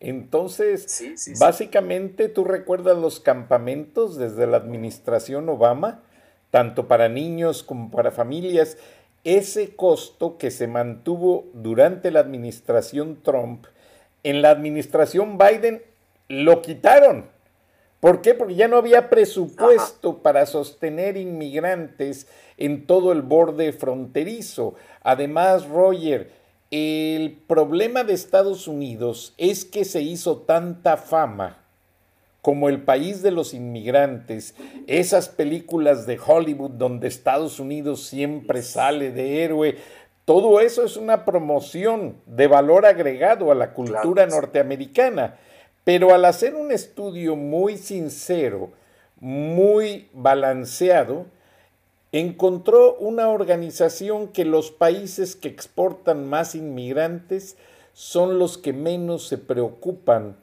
Entonces, 0.00 0.84
entonces 0.84 0.84
sí, 0.88 1.16
sí, 1.16 1.34
básicamente 1.38 2.28
tú 2.28 2.44
recuerdas 2.44 2.98
los 2.98 3.20
campamentos 3.20 4.16
desde 4.16 4.46
la 4.46 4.56
administración 4.56 5.48
Obama, 5.48 6.02
tanto 6.50 6.88
para 6.88 7.08
niños 7.08 7.62
como 7.62 7.90
para 7.90 8.10
familias, 8.10 8.76
ese 9.24 9.76
costo 9.76 10.36
que 10.36 10.50
se 10.50 10.66
mantuvo 10.66 11.46
durante 11.54 12.10
la 12.10 12.20
administración 12.20 13.22
Trump, 13.22 13.66
en 14.24 14.42
la 14.42 14.50
administración 14.50 15.38
Biden 15.38 15.82
lo 16.28 16.62
quitaron. 16.62 17.31
¿Por 18.02 18.20
qué? 18.20 18.34
Porque 18.34 18.56
ya 18.56 18.66
no 18.66 18.78
había 18.78 19.08
presupuesto 19.10 20.10
Ajá. 20.10 20.22
para 20.24 20.46
sostener 20.46 21.16
inmigrantes 21.16 22.26
en 22.56 22.84
todo 22.84 23.12
el 23.12 23.22
borde 23.22 23.72
fronterizo. 23.72 24.74
Además, 25.04 25.68
Roger, 25.68 26.32
el 26.72 27.38
problema 27.46 28.02
de 28.02 28.14
Estados 28.14 28.66
Unidos 28.66 29.34
es 29.38 29.64
que 29.64 29.84
se 29.84 30.02
hizo 30.02 30.38
tanta 30.38 30.96
fama 30.96 31.58
como 32.40 32.68
el 32.68 32.82
país 32.82 33.22
de 33.22 33.30
los 33.30 33.54
inmigrantes, 33.54 34.56
esas 34.88 35.28
películas 35.28 36.04
de 36.04 36.18
Hollywood 36.18 36.72
donde 36.72 37.06
Estados 37.06 37.60
Unidos 37.60 38.02
siempre 38.02 38.62
sale 38.62 39.12
de 39.12 39.44
héroe, 39.44 39.76
Todo 40.24 40.58
eso 40.58 40.84
es 40.84 40.96
una 40.96 41.24
promoción 41.24 42.16
de 42.26 42.48
valor 42.48 42.84
agregado 42.84 43.52
a 43.52 43.54
la 43.54 43.74
cultura 43.74 44.26
norteamericana. 44.26 45.36
Pero 45.84 46.14
al 46.14 46.24
hacer 46.24 46.54
un 46.54 46.70
estudio 46.70 47.34
muy 47.36 47.76
sincero, 47.76 48.70
muy 49.20 50.08
balanceado, 50.12 51.26
encontró 52.12 52.94
una 52.96 53.28
organización 53.28 54.28
que 54.28 54.44
los 54.44 54.70
países 54.70 55.34
que 55.34 55.48
exportan 55.48 56.28
más 56.28 56.54
inmigrantes 56.54 57.56
son 57.94 58.38
los 58.38 58.58
que 58.58 58.72
menos 58.72 59.26
se 59.26 59.38
preocupan 59.38 60.36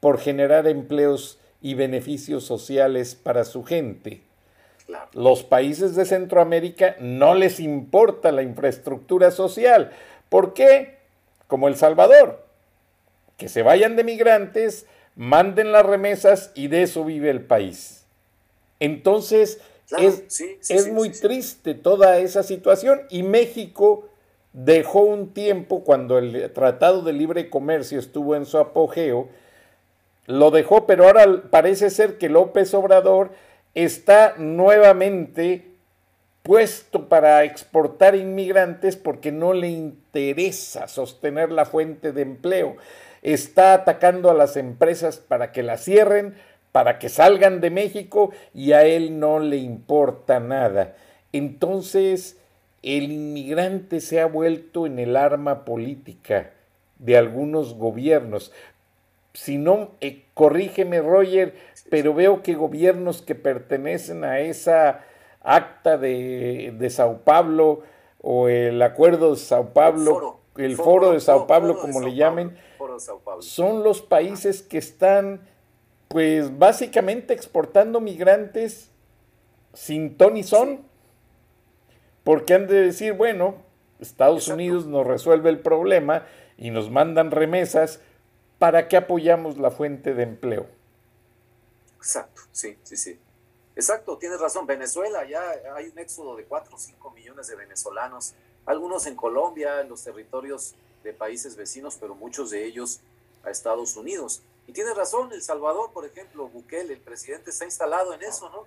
por 0.00 0.18
generar 0.18 0.66
empleos 0.66 1.38
y 1.62 1.74
beneficios 1.74 2.44
sociales 2.44 3.14
para 3.14 3.44
su 3.44 3.64
gente. 3.64 4.22
Los 5.12 5.44
países 5.44 5.94
de 5.94 6.04
Centroamérica 6.04 6.96
no 6.98 7.34
les 7.34 7.60
importa 7.60 8.32
la 8.32 8.42
infraestructura 8.42 9.30
social. 9.30 9.92
¿Por 10.28 10.54
qué? 10.54 10.98
Como 11.46 11.68
El 11.68 11.76
Salvador. 11.76 12.49
Que 13.40 13.48
se 13.48 13.62
vayan 13.62 13.96
de 13.96 14.04
migrantes, 14.04 14.84
manden 15.16 15.72
las 15.72 15.86
remesas 15.86 16.52
y 16.54 16.68
de 16.68 16.82
eso 16.82 17.06
vive 17.06 17.30
el 17.30 17.40
país. 17.40 18.04
Entonces, 18.80 19.62
es, 19.96 20.92
muy 20.92 21.08
triste 21.08 21.72
toda 21.72 22.18
esa 22.18 22.42
situación 22.42 23.00
y 23.08 23.22
México 23.22 24.10
dejó 24.52 25.00
un 25.00 25.32
tiempo 25.32 25.84
cuando 25.84 26.18
el 26.18 26.52
Tratado 26.52 27.00
de 27.00 27.14
Libre 27.14 27.48
Comercio 27.48 27.98
estuvo 27.98 28.36
en 28.36 28.44
su 28.44 28.58
apogeo, 28.58 29.30
lo 30.26 30.50
dejó, 30.50 30.86
pero 30.86 31.06
ahora 31.06 31.44
parece 31.50 31.88
ser 31.88 32.18
que 32.18 32.28
López 32.28 32.74
Obrador 32.74 33.30
está 33.74 34.34
nuevamente 34.36 35.70
puesto 36.42 37.08
para 37.08 37.42
exportar 37.44 38.16
inmigrantes 38.16 38.96
porque 38.96 39.32
no 39.32 39.54
le 39.54 39.68
interesa 39.68 40.88
sostener 40.88 41.50
la 41.50 41.64
fuente 41.64 42.12
de 42.12 42.20
empleo. 42.20 42.76
Está 43.22 43.74
atacando 43.74 44.30
a 44.30 44.34
las 44.34 44.56
empresas 44.56 45.18
para 45.18 45.52
que 45.52 45.62
la 45.62 45.76
cierren, 45.76 46.34
para 46.72 46.98
que 46.98 47.08
salgan 47.08 47.60
de 47.60 47.70
México 47.70 48.30
y 48.54 48.72
a 48.72 48.84
él 48.84 49.18
no 49.18 49.40
le 49.40 49.56
importa 49.56 50.40
nada. 50.40 50.94
Entonces, 51.32 52.38
el 52.82 53.12
inmigrante 53.12 54.00
se 54.00 54.20
ha 54.20 54.26
vuelto 54.26 54.86
en 54.86 54.98
el 54.98 55.16
arma 55.16 55.64
política 55.64 56.50
de 56.98 57.16
algunos 57.16 57.74
gobiernos. 57.74 58.52
Si 59.32 59.58
no, 59.58 59.92
eh, 60.00 60.24
corrígeme 60.34 61.00
Roger, 61.00 61.54
pero 61.88 62.14
veo 62.14 62.42
que 62.42 62.54
gobiernos 62.54 63.22
que 63.22 63.34
pertenecen 63.34 64.24
a 64.24 64.40
esa 64.40 65.00
acta 65.42 65.98
de, 65.98 66.86
Sao 66.90 67.18
Paulo 67.18 67.82
o 68.22 68.48
el 68.48 68.80
acuerdo 68.82 69.30
de 69.32 69.36
Sao 69.36 69.72
Paulo, 69.72 70.39
el 70.64 70.76
foro, 70.76 71.12
de 71.12 71.20
Sao 71.20 71.46
Paulo, 71.46 71.78
como 71.78 72.00
le 72.00 72.14
llamen, 72.14 72.56
son 73.40 73.82
los 73.82 74.02
países 74.02 74.62
que 74.62 74.78
están 74.78 75.40
pues 76.08 76.58
básicamente 76.58 77.32
exportando 77.32 78.00
migrantes 78.00 78.90
sin 79.74 80.16
ton 80.16 80.36
y 80.36 80.42
son, 80.42 80.80
porque 82.24 82.54
han 82.54 82.66
de 82.66 82.80
decir, 82.80 83.12
bueno, 83.12 83.54
Estados 84.00 84.48
Unidos 84.48 84.86
nos 84.86 85.06
resuelve 85.06 85.50
el 85.50 85.60
problema 85.60 86.26
y 86.56 86.70
nos 86.70 86.90
mandan 86.90 87.30
remesas, 87.30 88.00
¿para 88.58 88.88
qué 88.88 88.96
apoyamos 88.96 89.58
la 89.58 89.70
fuente 89.70 90.14
de 90.14 90.24
empleo? 90.24 90.66
Exacto, 91.96 92.42
sí, 92.52 92.76
sí, 92.82 92.96
sí. 92.96 93.18
Exacto, 93.76 94.18
tienes 94.18 94.40
razón. 94.40 94.66
Venezuela, 94.66 95.24
ya 95.26 95.40
hay 95.74 95.88
un 95.88 95.98
éxodo 95.98 96.36
de 96.36 96.44
4 96.44 96.74
o 96.74 96.78
5 96.78 97.10
millones 97.12 97.46
de 97.46 97.56
venezolanos, 97.56 98.34
algunos 98.70 99.06
en 99.06 99.16
Colombia, 99.16 99.80
en 99.80 99.88
los 99.88 100.02
territorios 100.02 100.74
de 101.02 101.12
países 101.12 101.56
vecinos, 101.56 101.96
pero 101.98 102.14
muchos 102.14 102.50
de 102.50 102.64
ellos 102.64 103.00
a 103.42 103.50
Estados 103.50 103.96
Unidos. 103.96 104.42
Y 104.66 104.72
tiene 104.72 104.94
razón, 104.94 105.32
El 105.32 105.42
Salvador, 105.42 105.90
por 105.92 106.06
ejemplo, 106.06 106.48
Bukele, 106.48 106.94
el 106.94 107.00
presidente 107.00 107.50
está 107.50 107.64
instalado 107.64 108.14
en 108.14 108.22
eso, 108.22 108.48
¿no? 108.50 108.66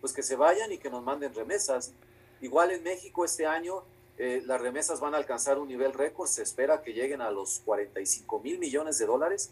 Pues 0.00 0.12
que 0.12 0.22
se 0.22 0.36
vayan 0.36 0.72
y 0.72 0.78
que 0.78 0.90
nos 0.90 1.04
manden 1.04 1.34
remesas. 1.34 1.92
Igual 2.40 2.72
en 2.72 2.82
México 2.82 3.24
este 3.24 3.46
año 3.46 3.84
eh, 4.18 4.42
las 4.44 4.60
remesas 4.60 5.00
van 5.00 5.14
a 5.14 5.18
alcanzar 5.18 5.58
un 5.58 5.68
nivel 5.68 5.92
récord, 5.92 6.28
se 6.28 6.42
espera 6.42 6.82
que 6.82 6.92
lleguen 6.92 7.20
a 7.20 7.30
los 7.30 7.60
45 7.64 8.40
mil 8.40 8.58
millones 8.58 8.98
de 8.98 9.06
dólares 9.06 9.50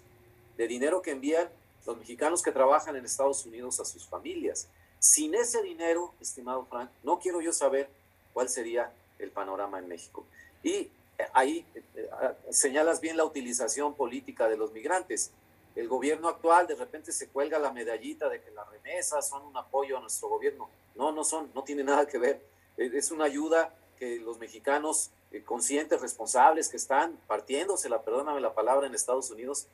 de 0.57 0.67
dinero 0.67 1.01
que 1.01 1.13
envían 1.13 1.49
los 1.87 1.97
mexicanos 1.97 2.43
que 2.43 2.53
trabajan 2.53 2.97
en 2.97 3.05
Estados 3.05 3.45
Unidos 3.47 3.81
a 3.81 3.85
sus 3.85 4.07
familias. 4.07 4.69
Sin 4.99 5.35
ese 5.35 5.63
dinero, 5.63 6.13
estimado 6.21 6.65
Frank, 6.67 6.91
no 7.03 7.19
quiero 7.19 7.41
yo 7.41 7.53
saber 7.53 7.89
cuál 8.33 8.49
sería 8.49 8.93
el 9.25 9.31
panorama 9.31 9.79
en 9.79 9.89
México. 9.89 10.25
Y 10.63 10.91
ahí 11.33 11.65
eh, 11.75 12.09
ah, 12.13 12.35
señalas 12.51 13.01
bien 13.01 13.17
la 13.17 13.25
utilización 13.25 13.95
política 13.95 14.49
de 14.49 14.57
los 14.57 14.73
migrantes 14.73 15.33
el 15.75 15.89
gobierno 15.89 16.29
actual 16.29 16.67
de 16.67 16.75
repente 16.75 17.13
se 17.13 17.29
cuelga 17.29 17.59
la 17.59 17.73
medallita 17.73 18.29
de 18.29 18.43
que 18.43 18.51
las 18.51 18.69
remesas 18.71 19.29
son 19.29 19.45
un 19.47 19.57
apoyo 19.57 19.97
a 19.97 20.01
nuestro 20.01 20.29
gobierno. 20.29 20.69
No, 20.95 21.13
no 21.13 21.25
son, 21.25 21.51
no 21.55 21.63
tiene 21.63 21.83
nada 21.83 22.07
que 22.07 22.19
ver. 22.19 22.45
Es 22.77 23.11
una 23.11 23.25
ayuda 23.25 23.75
que 23.99 24.19
los 24.19 24.39
mexicanos 24.39 25.11
eh, 25.31 25.43
conscientes, 25.43 26.01
responsables, 26.01 26.69
que 26.69 26.77
están 26.77 27.19
partiéndosela, 27.27 28.03
perdóname 28.03 28.41
la 28.41 28.55
palabra, 28.55 28.87
en 28.87 28.95
Estados 28.95 29.31
Unidos, 29.31 29.67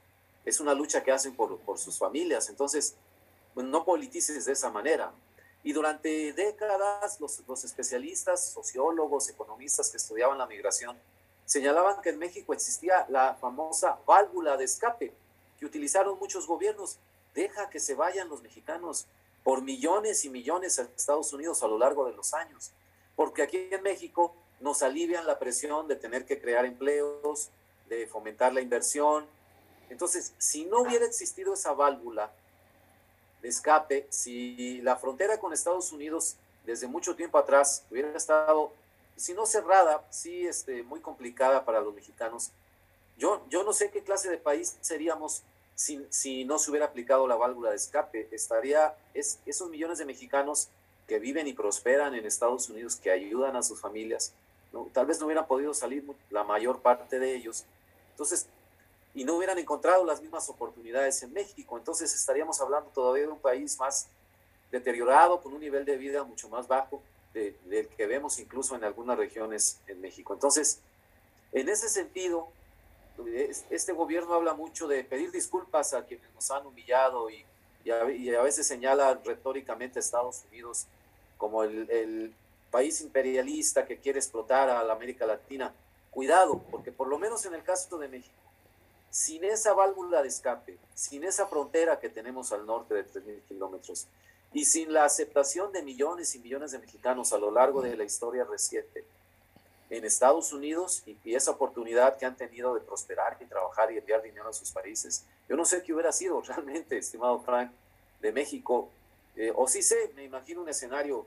es 0.44 0.60
una 0.60 0.72
lucha 0.72 1.02
que 1.02 1.10
hacen 1.10 1.34
por, 1.34 1.58
sus 1.78 1.98
familias. 1.98 2.48
Entonces, 2.48 2.94
no 3.56 3.84
politices 3.84 4.44
de 4.44 4.52
esa 4.52 4.70
manera. 4.70 5.10
Y 5.68 5.74
durante 5.74 6.32
décadas, 6.32 7.20
los, 7.20 7.62
especialistas, 7.62 8.52
sociólogos, 8.52 9.28
economistas 9.28 9.90
que 9.90 9.98
estudiaban 9.98 10.38
la 10.38 10.46
migración, 10.46 10.96
señalaban 11.44 12.00
que 12.00 12.08
en 12.08 12.18
México 12.18 12.54
existía 12.54 13.04
la 13.10 13.34
famosa 13.34 13.98
válvula 14.06 14.56
de 14.56 14.64
escape 14.64 15.12
que 15.58 15.66
utilizaron 15.66 16.18
muchos 16.18 16.46
gobiernos. 16.46 16.96
Deja 17.34 17.68
que 17.68 17.80
se 17.80 17.94
vayan 17.94 18.30
los 18.30 18.40
mexicanos 18.40 19.08
por 19.44 19.60
millones 19.60 20.24
y 20.24 20.30
millones 20.30 20.78
a 20.78 20.84
Estados 20.84 21.34
Unidos 21.34 21.62
a 21.62 21.68
lo 21.68 21.76
largo 21.76 22.06
de 22.06 22.16
los 22.16 22.32
años, 22.32 22.70
porque 23.14 23.42
aquí 23.42 23.68
en 23.70 23.82
México 23.82 24.34
nos 24.60 24.82
alivian 24.82 25.26
la 25.26 25.38
presión 25.38 25.86
de 25.86 25.96
tener 25.96 26.24
que 26.24 26.40
crear 26.40 26.64
empleos, 26.64 27.50
de 27.90 28.06
fomentar 28.06 28.54
la 28.54 28.62
inversión. 28.62 29.26
Entonces, 29.90 30.32
si 30.38 30.64
no 30.64 30.80
hubiera 30.80 31.04
existido 31.04 31.52
esa 31.52 31.74
válvula 31.74 32.32
de 33.42 33.48
escape, 33.48 34.06
si 34.10 34.80
la 34.82 34.96
frontera 34.96 35.38
con 35.38 35.52
Estados 35.52 35.92
Unidos 35.92 36.36
desde 36.64 36.86
mucho 36.86 37.16
tiempo 37.16 37.38
atrás 37.38 37.84
hubiera 37.90 38.16
estado, 38.16 38.72
si 39.16 39.34
no 39.34 39.46
cerrada, 39.46 40.04
sí 40.10 40.46
este, 40.46 40.82
muy 40.82 41.00
complicada 41.00 41.64
para 41.64 41.80
los 41.80 41.94
mexicanos, 41.94 42.50
yo, 43.16 43.44
yo 43.48 43.64
no 43.64 43.72
sé 43.72 43.90
qué 43.90 44.02
clase 44.02 44.30
de 44.30 44.38
país 44.38 44.76
seríamos 44.80 45.42
si, 45.74 46.04
si 46.10 46.44
no 46.44 46.58
se 46.58 46.70
hubiera 46.70 46.86
aplicado 46.86 47.26
la 47.26 47.36
válvula 47.36 47.70
de 47.70 47.76
escape. 47.76 48.28
Estaría 48.30 48.94
es, 49.14 49.38
esos 49.46 49.70
millones 49.70 49.98
de 49.98 50.04
mexicanos 50.04 50.68
que 51.06 51.18
viven 51.18 51.46
y 51.46 51.52
prosperan 51.52 52.14
en 52.14 52.26
Estados 52.26 52.68
Unidos, 52.68 52.96
que 52.96 53.10
ayudan 53.10 53.56
a 53.56 53.62
sus 53.62 53.80
familias, 53.80 54.34
¿no? 54.72 54.88
tal 54.92 55.06
vez 55.06 55.18
no 55.18 55.26
hubieran 55.26 55.46
podido 55.46 55.72
salir 55.72 56.04
la 56.30 56.44
mayor 56.44 56.80
parte 56.80 57.18
de 57.18 57.34
ellos. 57.34 57.64
Entonces, 58.10 58.46
y 59.18 59.24
no 59.24 59.34
hubieran 59.34 59.58
encontrado 59.58 60.04
las 60.04 60.22
mismas 60.22 60.48
oportunidades 60.48 61.20
en 61.24 61.32
México. 61.32 61.76
Entonces 61.76 62.14
estaríamos 62.14 62.60
hablando 62.60 62.88
todavía 62.90 63.24
de 63.24 63.32
un 63.32 63.40
país 63.40 63.76
más 63.76 64.06
deteriorado, 64.70 65.42
con 65.42 65.52
un 65.52 65.58
nivel 65.58 65.84
de 65.84 65.96
vida 65.96 66.22
mucho 66.22 66.48
más 66.48 66.68
bajo 66.68 67.02
del 67.34 67.88
que 67.96 68.06
vemos 68.06 68.38
incluso 68.38 68.76
en 68.76 68.84
algunas 68.84 69.18
regiones 69.18 69.80
en 69.88 70.00
México. 70.00 70.34
Entonces, 70.34 70.78
en 71.50 71.68
ese 71.68 71.88
sentido, 71.88 72.48
este 73.70 73.92
gobierno 73.92 74.34
habla 74.34 74.54
mucho 74.54 74.86
de 74.86 75.02
pedir 75.02 75.32
disculpas 75.32 75.94
a 75.94 76.04
quienes 76.04 76.32
nos 76.32 76.48
han 76.52 76.64
humillado 76.64 77.28
y, 77.28 77.44
a, 77.90 78.42
veces 78.42 78.68
señala 78.68 79.20
retóricamente 79.24 79.98
a 79.98 80.00
Estados 80.00 80.44
Unidos 80.48 80.86
como 81.38 81.64
el, 81.64 82.32
país 82.70 83.00
imperialista 83.00 83.86
que 83.86 83.96
quiere 83.96 84.18
explotar 84.18 84.68
a 84.68 84.84
la 84.84 84.92
América 84.92 85.26
Latina. 85.26 85.72
Cuidado, 86.10 86.62
porque 86.70 86.92
por 86.92 87.08
lo 87.08 87.18
menos 87.18 87.46
en 87.46 87.54
el 87.54 87.62
caso 87.62 87.96
de 87.96 88.08
México, 88.08 88.47
sin 89.10 89.44
esa 89.44 89.72
válvula 89.72 90.22
de 90.22 90.28
escape, 90.28 90.78
sin 90.94 91.24
esa 91.24 91.46
frontera 91.46 91.98
que 91.98 92.08
tenemos 92.08 92.52
al 92.52 92.66
norte 92.66 92.94
de 92.94 93.06
3.000 93.06 93.42
kilómetros 93.48 94.06
y 94.52 94.64
sin 94.64 94.92
la 94.92 95.04
aceptación 95.04 95.72
de 95.72 95.82
millones 95.82 96.34
y 96.34 96.38
millones 96.38 96.72
de 96.72 96.78
mexicanos 96.78 97.32
a 97.32 97.38
lo 97.38 97.50
largo 97.50 97.82
de 97.82 97.96
la 97.96 98.04
historia 98.04 98.44
reciente, 98.44 99.04
en 99.90 100.04
Estados 100.04 100.52
Unidos 100.52 101.02
y, 101.06 101.34
esa 101.34 101.52
oportunidad 101.52 102.18
que 102.18 102.26
han 102.26 102.36
tenido 102.36 102.74
de 102.74 102.80
prosperar 102.80 103.36
y 103.40 103.46
trabajar 103.46 103.90
y 103.92 103.98
enviar 103.98 104.22
dinero 104.22 104.48
a 104.48 104.52
sus 104.52 104.70
países. 104.70 105.24
Yo 105.48 105.56
no 105.56 105.64
sé 105.64 105.82
qué 105.82 105.92
hubiera 105.92 106.12
sido 106.12 106.40
realmente, 106.46 106.98
estimado 106.98 107.40
Frank, 107.40 107.70
de 108.20 108.32
México, 108.32 108.90
eh, 109.36 109.52
o 109.54 109.68
sí 109.68 109.82
sé, 109.82 110.12
me 110.16 110.24
imagino 110.24 110.62
un 110.62 110.68
escenario 110.68 111.24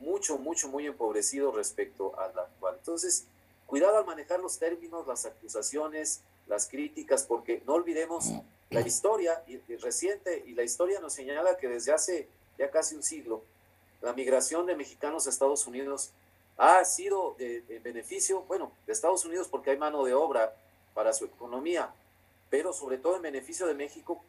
mucho, 0.00 0.38
mucho, 0.38 0.68
muy 0.68 0.86
empobrecido 0.86 1.50
respecto 1.52 2.18
a 2.18 2.28
la 2.28 2.42
actual. 2.42 2.76
Entonces, 2.78 3.24
cuidado 3.66 3.98
al 3.98 4.06
manejar 4.06 4.40
los 4.40 4.58
términos, 4.58 5.06
las 5.06 5.26
acusaciones, 5.26 6.20
las 6.46 6.68
críticas, 6.68 7.24
porque 7.24 7.62
no 7.66 7.74
olvidemos 7.74 8.30
la 8.70 8.80
historia 8.80 9.42
y 9.46 9.58
reciente, 9.76 10.44
y 10.46 10.52
la 10.54 10.62
historia 10.62 11.00
nos 11.00 11.12
señala 11.12 11.56
que 11.56 11.68
desde 11.68 11.92
hace 11.92 12.28
ya 12.58 12.70
casi 12.70 12.94
un 12.94 13.02
siglo, 13.02 13.42
la 14.00 14.12
migración 14.12 14.66
de 14.66 14.76
mexicanos 14.76 15.26
a 15.26 15.30
Estados 15.30 15.66
Unidos 15.66 16.10
ha 16.56 16.84
sido 16.84 17.34
de, 17.38 17.80
beneficio, 17.82 18.42
bueno, 18.42 18.72
de 18.86 18.92
Estados 18.92 19.24
Unidos 19.24 19.48
porque 19.48 19.70
hay 19.70 19.76
mano 19.76 20.04
de 20.04 20.14
obra 20.14 20.54
para 20.94 21.12
su 21.12 21.26
economía, 21.26 21.90
pero 22.48 22.72
sobre 22.72 22.98
todo 22.98 23.16
en 23.16 23.22
beneficio 23.22 23.66
de 23.66 23.74
México, 23.74 24.22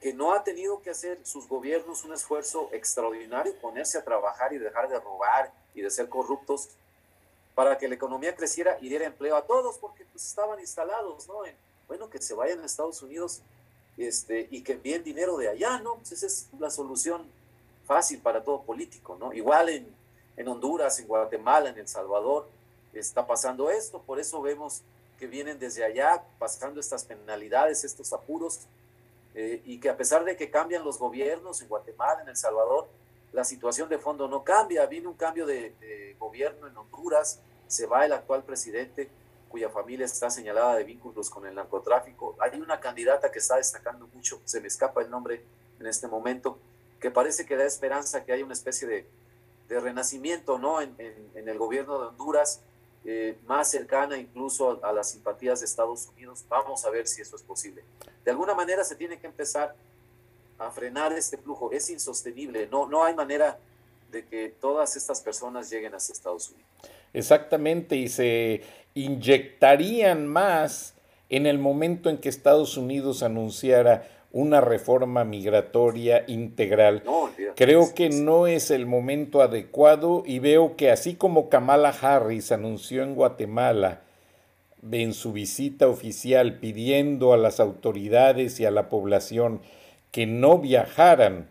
que 0.00 0.12
no 0.12 0.32
ha 0.32 0.44
tenido 0.44 0.82
que 0.82 0.90
hacer 0.90 1.24
sus 1.24 1.48
gobiernos 1.48 2.04
un 2.04 2.12
esfuerzo 2.12 2.68
extraordinario, 2.72 3.54
ponerse 3.60 3.98
a 3.98 4.04
trabajar 4.04 4.52
y 4.52 4.58
dejar 4.58 4.88
de 4.88 4.98
robar 4.98 5.52
y 5.74 5.80
de 5.80 5.90
ser 5.90 6.08
corruptos 6.08 6.70
para 7.54 7.76
que 7.78 7.88
la 7.88 7.94
economía 7.94 8.34
creciera 8.34 8.78
y 8.80 8.88
diera 8.88 9.06
empleo 9.06 9.36
a 9.36 9.46
todos, 9.46 9.78
porque 9.78 10.04
pues 10.06 10.26
estaban 10.26 10.58
instalados, 10.60 11.28
¿no? 11.28 11.42
bueno, 11.86 12.08
que 12.08 12.20
se 12.20 12.34
vayan 12.34 12.60
a 12.60 12.66
Estados 12.66 13.02
Unidos 13.02 13.42
este, 13.98 14.48
y 14.50 14.62
que 14.62 14.72
envíen 14.72 15.04
dinero 15.04 15.36
de 15.36 15.48
allá, 15.48 15.78
¿no? 15.80 15.96
Pues 15.96 16.12
esa 16.12 16.26
es 16.26 16.48
la 16.58 16.70
solución 16.70 17.26
fácil 17.86 18.20
para 18.20 18.42
todo 18.42 18.62
político, 18.62 19.16
¿no? 19.20 19.32
Igual 19.32 19.68
en, 19.68 19.86
en 20.36 20.48
Honduras, 20.48 20.98
en 20.98 21.06
Guatemala, 21.06 21.68
en 21.68 21.78
El 21.78 21.88
Salvador, 21.88 22.48
está 22.94 23.26
pasando 23.26 23.70
esto, 23.70 24.00
por 24.00 24.18
eso 24.18 24.40
vemos 24.40 24.82
que 25.18 25.26
vienen 25.26 25.58
desde 25.58 25.84
allá 25.84 26.24
pasando 26.38 26.80
estas 26.80 27.04
penalidades, 27.04 27.84
estos 27.84 28.12
apuros, 28.12 28.60
eh, 29.34 29.62
y 29.64 29.78
que 29.78 29.88
a 29.88 29.96
pesar 29.96 30.24
de 30.24 30.36
que 30.36 30.50
cambian 30.50 30.84
los 30.84 30.98
gobiernos 30.98 31.62
en 31.62 31.68
Guatemala, 31.68 32.22
en 32.22 32.28
El 32.28 32.36
Salvador, 32.36 32.88
la 33.32 33.44
situación 33.44 33.88
de 33.88 33.98
fondo 33.98 34.28
no 34.28 34.44
cambia. 34.44 34.86
Viene 34.86 35.08
un 35.08 35.14
cambio 35.14 35.46
de, 35.46 36.16
gobierno 36.18 36.68
en 36.68 36.76
Honduras, 36.76 37.40
se 37.66 37.86
va 37.86 38.04
el 38.04 38.12
actual 38.12 38.44
presidente, 38.44 39.10
cuya 39.48 39.68
familia 39.68 40.06
está 40.06 40.30
señalada 40.30 40.76
de 40.76 40.84
vínculos 40.84 41.28
con 41.28 41.46
el 41.46 41.54
narcotráfico. 41.54 42.36
Hay 42.38 42.58
una 42.60 42.80
candidata 42.80 43.30
que 43.30 43.38
está 43.38 43.56
destacando 43.56 44.06
mucho, 44.14 44.40
se 44.44 44.60
me 44.60 44.68
escapa 44.68 45.02
el 45.02 45.10
nombre 45.10 45.42
en 45.80 45.86
este 45.86 46.06
momento, 46.06 46.58
que 47.00 47.10
parece 47.10 47.44
que 47.44 47.56
da 47.56 47.64
esperanza 47.64 48.24
que 48.24 48.32
haya 48.32 48.44
una 48.44 48.54
especie 48.54 48.86
de, 48.86 49.06
de 49.68 49.80
renacimiento 49.80 50.58
¿no? 50.58 50.80
En, 50.80 50.94
en, 50.98 51.48
el 51.48 51.58
gobierno 51.58 51.98
de 51.98 52.06
Honduras, 52.08 52.60
eh, 53.04 53.36
más 53.46 53.68
cercana 53.68 54.16
incluso 54.16 54.84
a, 54.84 54.92
las 54.92 55.10
simpatías 55.10 55.60
de 55.60 55.66
Estados 55.66 56.06
Unidos. 56.08 56.44
Vamos 56.48 56.84
a 56.84 56.90
ver 56.90 57.08
si 57.08 57.20
eso 57.20 57.34
es 57.34 57.42
posible. 57.42 57.82
De 58.24 58.30
alguna 58.30 58.54
manera 58.54 58.84
se 58.84 58.94
tiene 58.94 59.18
que 59.18 59.26
empezar 59.26 59.74
a 60.66 60.70
frenar 60.70 61.12
este 61.12 61.36
flujo. 61.36 61.70
Es 61.72 61.90
insostenible, 61.90 62.68
no, 62.70 62.86
no 62.86 63.04
hay 63.04 63.14
manera 63.14 63.58
de 64.10 64.26
que 64.26 64.48
todas 64.60 64.96
estas 64.96 65.20
personas 65.20 65.70
lleguen 65.70 65.94
hacia 65.94 66.12
Estados 66.12 66.50
Unidos. 66.50 66.68
Exactamente, 67.12 67.96
y 67.96 68.08
se 68.08 68.62
inyectarían 68.94 70.26
más 70.26 70.94
en 71.28 71.46
el 71.46 71.58
momento 71.58 72.10
en 72.10 72.18
que 72.18 72.28
Estados 72.28 72.76
Unidos 72.76 73.22
anunciara 73.22 74.08
una 74.32 74.60
reforma 74.60 75.24
migratoria 75.24 76.24
integral. 76.26 77.02
Creo 77.54 77.94
que 77.94 78.08
no 78.08 78.46
es 78.46 78.70
el 78.70 78.86
momento 78.86 79.42
adecuado 79.42 80.22
y 80.26 80.38
veo 80.38 80.76
que 80.76 80.90
así 80.90 81.14
como 81.14 81.48
Kamala 81.48 81.90
Harris 81.90 82.50
anunció 82.50 83.02
en 83.02 83.14
Guatemala 83.14 84.00
en 84.90 85.14
su 85.14 85.32
visita 85.32 85.86
oficial 85.86 86.58
pidiendo 86.58 87.32
a 87.32 87.36
las 87.36 87.60
autoridades 87.60 88.58
y 88.58 88.64
a 88.64 88.70
la 88.70 88.88
población 88.88 89.60
que 90.12 90.26
no 90.26 90.58
viajaran 90.58 91.48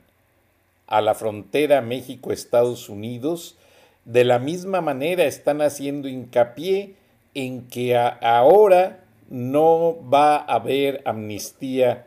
a 0.88 1.02
la 1.02 1.16
frontera 1.16 1.82
México-Estados 1.82 2.88
Unidos, 2.88 3.58
de 4.06 4.24
la 4.24 4.40
misma 4.40 4.82
manera 4.82 5.26
están 5.26 5.62
haciendo 5.62 6.08
hincapié 6.08 6.96
en 7.34 7.68
que 7.68 7.98
ahora 7.98 9.04
no 9.30 9.98
va 10.10 10.38
a 10.38 10.56
haber 10.56 11.02
amnistía 11.06 12.06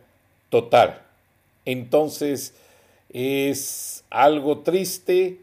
total. 0.48 1.02
Entonces 1.64 2.54
es 3.10 4.04
algo 4.10 4.58
triste, 4.60 5.40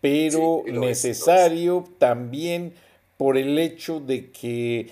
pero 0.00 0.62
necesario 0.66 1.84
también 1.98 2.72
por 3.16 3.36
el 3.36 3.58
hecho 3.58 4.00
de 4.00 4.30
que 4.30 4.88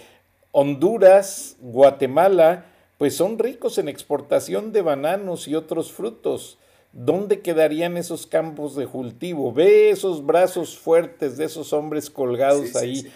Honduras, 0.50 1.57
Guatemala, 1.61 2.66
pues 3.05 3.19
son 3.19 3.38
ricos 3.38 3.77
en 3.77 3.90
exportación 3.90 4.73
de 4.73 4.81
bananos 4.81 5.47
y 5.47 5.55
otros 5.55 5.93
frutos. 5.93 6.57
¿Dónde 6.95 7.40
quedarían 7.40 7.99
esos 7.99 8.27
campos 8.27 8.77
de 8.77 8.87
cultivo? 8.87 9.53
Ve 9.53 9.90
esos 9.90 10.25
brazos 10.25 10.79
fuertes 10.79 11.37
de 11.37 11.45
esos 11.45 11.75
hombres 11.75 12.09
colgados 12.09 12.75
ahí. 12.77 13.07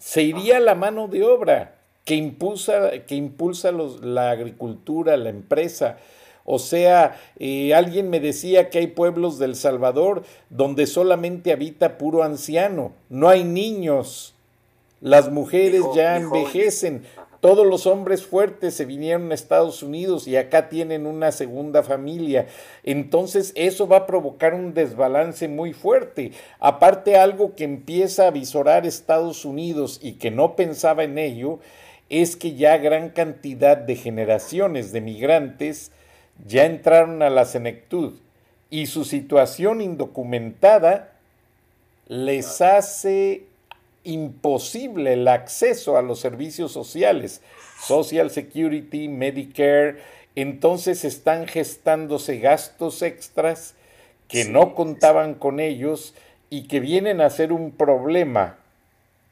Se 0.00 0.24
iría 0.24 0.58
la 0.58 0.74
mano 0.74 1.06
de 1.06 1.22
obra 1.22 1.76
que 2.04 2.16
impulsa, 2.16 2.90
que 3.06 3.14
impulsa 3.14 3.70
los, 3.70 4.02
la 4.02 4.32
agricultura, 4.32 5.16
la 5.16 5.30
empresa. 5.30 5.98
O 6.44 6.58
sea, 6.58 7.16
eh, 7.38 7.72
alguien 7.74 8.10
me 8.10 8.18
decía 8.18 8.70
que 8.70 8.78
hay 8.78 8.88
pueblos 8.88 9.38
del 9.38 9.54
Salvador 9.54 10.24
donde 10.50 10.88
solamente 10.88 11.52
habita 11.52 11.96
puro 11.96 12.24
anciano, 12.24 12.90
no 13.08 13.28
hay 13.28 13.44
niños, 13.44 14.34
las 15.00 15.30
mujeres 15.30 15.84
ya 15.94 16.16
envejecen, 16.16 17.04
todos 17.40 17.66
los 17.66 17.86
hombres 17.86 18.26
fuertes 18.26 18.74
se 18.74 18.84
vinieron 18.84 19.30
a 19.30 19.34
Estados 19.34 19.82
Unidos 19.82 20.26
y 20.26 20.36
acá 20.36 20.68
tienen 20.68 21.06
una 21.06 21.30
segunda 21.30 21.82
familia. 21.82 22.46
Entonces 22.82 23.52
eso 23.54 23.86
va 23.86 23.98
a 23.98 24.06
provocar 24.06 24.54
un 24.54 24.74
desbalance 24.74 25.46
muy 25.46 25.72
fuerte. 25.72 26.32
Aparte 26.58 27.16
algo 27.16 27.54
que 27.54 27.64
empieza 27.64 28.26
a 28.26 28.32
visorar 28.32 28.86
Estados 28.86 29.44
Unidos 29.44 30.00
y 30.02 30.14
que 30.14 30.30
no 30.30 30.56
pensaba 30.56 31.04
en 31.04 31.18
ello, 31.18 31.60
es 32.08 32.36
que 32.36 32.54
ya 32.54 32.76
gran 32.78 33.10
cantidad 33.10 33.76
de 33.76 33.94
generaciones 33.94 34.92
de 34.92 35.00
migrantes 35.00 35.92
ya 36.46 36.64
entraron 36.64 37.22
a 37.22 37.30
la 37.30 37.44
senectud 37.44 38.14
y 38.70 38.86
su 38.86 39.04
situación 39.04 39.80
indocumentada 39.80 41.12
les 42.06 42.60
hace 42.60 43.44
imposible 44.04 45.14
el 45.14 45.28
acceso 45.28 45.96
a 45.96 46.02
los 46.02 46.20
servicios 46.20 46.72
sociales, 46.72 47.42
Social 47.80 48.30
Security, 48.30 49.08
Medicare, 49.08 50.02
entonces 50.34 51.04
están 51.04 51.46
gestándose 51.46 52.38
gastos 52.38 53.02
extras 53.02 53.74
que 54.28 54.44
no 54.44 54.74
contaban 54.74 55.34
con 55.34 55.58
ellos 55.58 56.14
y 56.50 56.68
que 56.68 56.80
vienen 56.80 57.20
a 57.20 57.30
ser 57.30 57.52
un 57.52 57.72
problema 57.72 58.56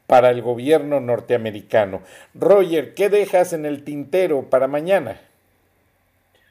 para 0.07 0.29
el 0.29 0.41
gobierno 0.41 0.99
norteamericano. 0.99 2.01
Roger, 2.33 2.93
¿qué 2.95 3.09
dejas 3.09 3.53
en 3.53 3.65
el 3.65 3.83
tintero 3.83 4.49
para 4.49 4.67
mañana? 4.67 5.21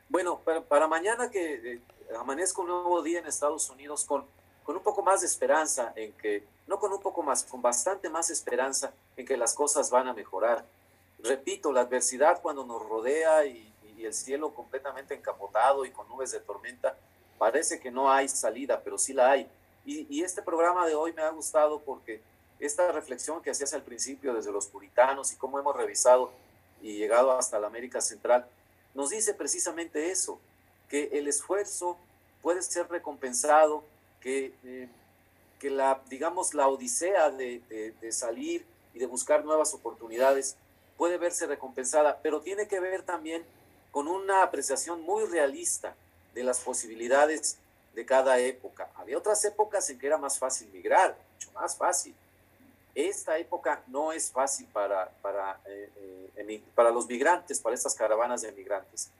Bueno, 0.08 0.40
para, 0.68 0.86
mañana 0.86 1.30
que 1.30 1.72
eh, 1.72 1.80
amanezca 2.18 2.60
un 2.60 2.68
nuevo 2.68 3.02
día 3.02 3.18
en 3.18 3.26
Estados 3.26 3.68
Unidos 3.70 4.04
con, 4.04 4.24
con 4.66 4.76
un 4.76 4.82
poco 4.82 5.00
más 5.00 5.20
de 5.20 5.28
esperanza 5.28 5.92
en 5.94 6.12
que 6.14 6.42
no 6.66 6.80
con 6.80 6.92
un 6.92 7.00
poco 7.00 7.22
más, 7.22 7.44
con 7.44 7.62
bastante 7.62 8.10
más 8.10 8.30
esperanza 8.30 8.92
en 9.16 9.24
que 9.24 9.36
las 9.36 9.54
cosas 9.54 9.90
van 9.90 10.08
a 10.08 10.12
mejorar. 10.12 10.64
Repito, 11.20 11.72
la 11.72 11.82
adversidad 11.82 12.42
cuando 12.42 12.66
nos 12.66 12.86
rodea 12.86 13.46
y, 13.46 13.72
el 13.98 14.12
cielo 14.12 14.54
completamente 14.54 15.14
encapotado 15.14 15.84
y 15.86 15.90
con 15.90 16.06
nubes 16.08 16.30
de 16.30 16.38
tormenta, 16.38 16.96
parece 17.38 17.80
que 17.80 17.90
no 17.90 18.12
hay 18.12 18.28
salida, 18.28 18.82
pero 18.84 18.98
sí 18.98 19.14
la 19.14 19.30
hay. 19.30 19.48
Y, 19.86 20.06
y 20.14 20.22
este 20.22 20.42
programa 20.42 20.86
de 20.86 20.94
hoy 20.94 21.14
me 21.14 21.22
ha 21.22 21.30
gustado 21.30 21.80
porque 21.80 22.20
esta 22.60 22.92
reflexión 22.92 23.42
que 23.42 23.50
hacías 23.50 23.72
al 23.72 23.82
principio 23.82 24.34
desde 24.34 24.52
los 24.52 24.66
puritanos 24.66 25.32
y 25.32 25.36
cómo 25.36 25.58
hemos 25.58 25.74
revisado 25.74 26.30
y 26.82 26.98
llegado 26.98 27.32
hasta 27.32 27.58
la 27.58 27.68
América 27.68 28.00
Central, 28.02 28.46
nos 28.94 29.10
dice 29.10 29.32
precisamente 29.32 30.10
eso, 30.10 30.38
que 30.88 31.08
el 31.14 31.26
esfuerzo 31.26 31.96
puede 32.42 32.62
ser 32.62 32.88
recompensado, 32.88 33.82
que 34.20 34.54
eh, 34.64 34.88
que 35.58 35.70
la, 35.70 36.00
digamos, 36.08 36.54
la 36.54 36.68
odisea 36.68 37.30
de, 37.30 37.62
de, 38.00 38.12
salir 38.12 38.64
y 38.94 38.98
de 38.98 39.06
buscar 39.06 39.44
nuevas 39.44 39.72
oportunidades 39.74 40.56
puede 40.96 41.18
verse 41.18 41.46
recompensada, 41.46 42.20
pero 42.22 42.40
tiene 42.40 42.68
que 42.68 42.80
ver 42.80 43.02
también 43.02 43.44
con 43.90 44.08
una 44.08 44.42
apreciación 44.42 45.02
muy 45.02 45.24
realista 45.24 45.94
de 46.34 46.44
las 46.44 46.60
posibilidades 46.60 47.58
de 47.94 48.04
cada 48.04 48.38
época. 48.38 48.90
Había 48.96 49.18
otras 49.18 49.42
épocas 49.44 49.88
en 49.88 49.98
que 49.98 50.06
era 50.06 50.18
más 50.18 50.38
fácil 50.38 50.68
migrar, 50.72 51.16
mucho 51.32 51.50
más 51.52 51.76
fácil. 51.76 52.14
Esta 52.94 53.38
época 53.38 53.82
no 53.88 54.12
es 54.12 54.30
fácil 54.30 54.66
para, 54.72 55.10
para, 55.22 55.60
eh, 55.66 55.90
eh, 56.36 56.62
para 56.74 56.90
los 56.90 57.06
migrantes, 57.06 57.60
para 57.60 57.74
estas 57.74 57.94
caravanas 57.94 58.42
de 58.42 58.52
migrantes. 58.52 59.10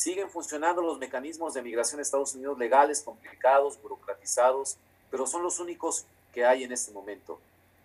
Siguen 0.00 0.30
funcionando 0.30 0.80
los 0.80 0.98
mecanismos 0.98 1.52
de 1.52 1.60
migración 1.60 1.98
a 1.98 2.02
Estados 2.02 2.34
Unidos 2.34 2.58
legales, 2.58 3.02
complicados, 3.02 3.78
burocratizados, 3.82 4.78
pero 5.10 5.26
son 5.26 5.42
los 5.42 5.60
únicos 5.60 6.06
que 6.32 6.46
hay 6.46 6.64
en 6.64 6.72
este 6.72 6.90
momento. 6.90 7.38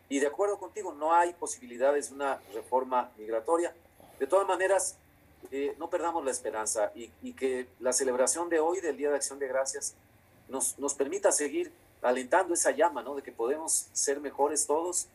Y 0.07 0.19
de 0.19 0.27
acuerdo 0.27 0.57
contigo, 0.57 0.93
no 0.93 1.13
hay 1.13 1.33
posibilidades 1.33 2.07
de 2.07 2.15
una 2.15 2.39
reforma 2.53 3.11
migratoria. 3.17 3.75
De 4.17 4.27
todas 4.27 4.47
maneras, 4.47 4.95
eh, 5.51 5.75
no 5.77 5.89
perdamos 5.89 6.23
la 6.23 6.31
esperanza 6.31 6.93
y, 6.95 7.33
que 7.33 7.67
la 7.81 7.91
celebración 7.91 8.47
de 8.47 8.61
hoy, 8.61 8.79
del 8.79 8.95
Día 8.95 9.09
de 9.09 9.17
Acción 9.17 9.37
de 9.37 9.49
Gracias, 9.49 9.93
nos, 10.47 10.79
nos 10.79 10.93
permita 10.93 11.33
seguir 11.33 11.73
alentando 12.01 12.53
esa 12.53 12.71
llama, 12.71 13.03
¿no? 13.03 13.15
De 13.15 13.23
que 13.23 13.33
podemos 13.33 13.89
ser 13.91 14.21
mejores 14.21 14.65
todos 14.65 15.07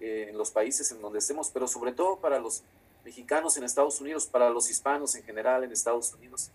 eh, 0.00 0.28
en 0.30 0.38
los 0.38 0.52
países 0.52 0.90
en 0.90 1.02
donde 1.02 1.18
estemos, 1.18 1.50
pero 1.50 1.68
sobre 1.68 1.92
todo 1.92 2.16
para 2.16 2.38
los 2.38 2.62
mexicanos 3.06 3.56
en 3.56 3.62
Estados 3.62 4.00
Unidos, 4.00 4.26
para 4.26 4.50
los 4.50 4.68
hispanos 4.68 5.14
en 5.14 5.22
general 5.22 5.62
en 5.62 5.70
Estados 5.70 6.12
Unidos. 6.12 6.50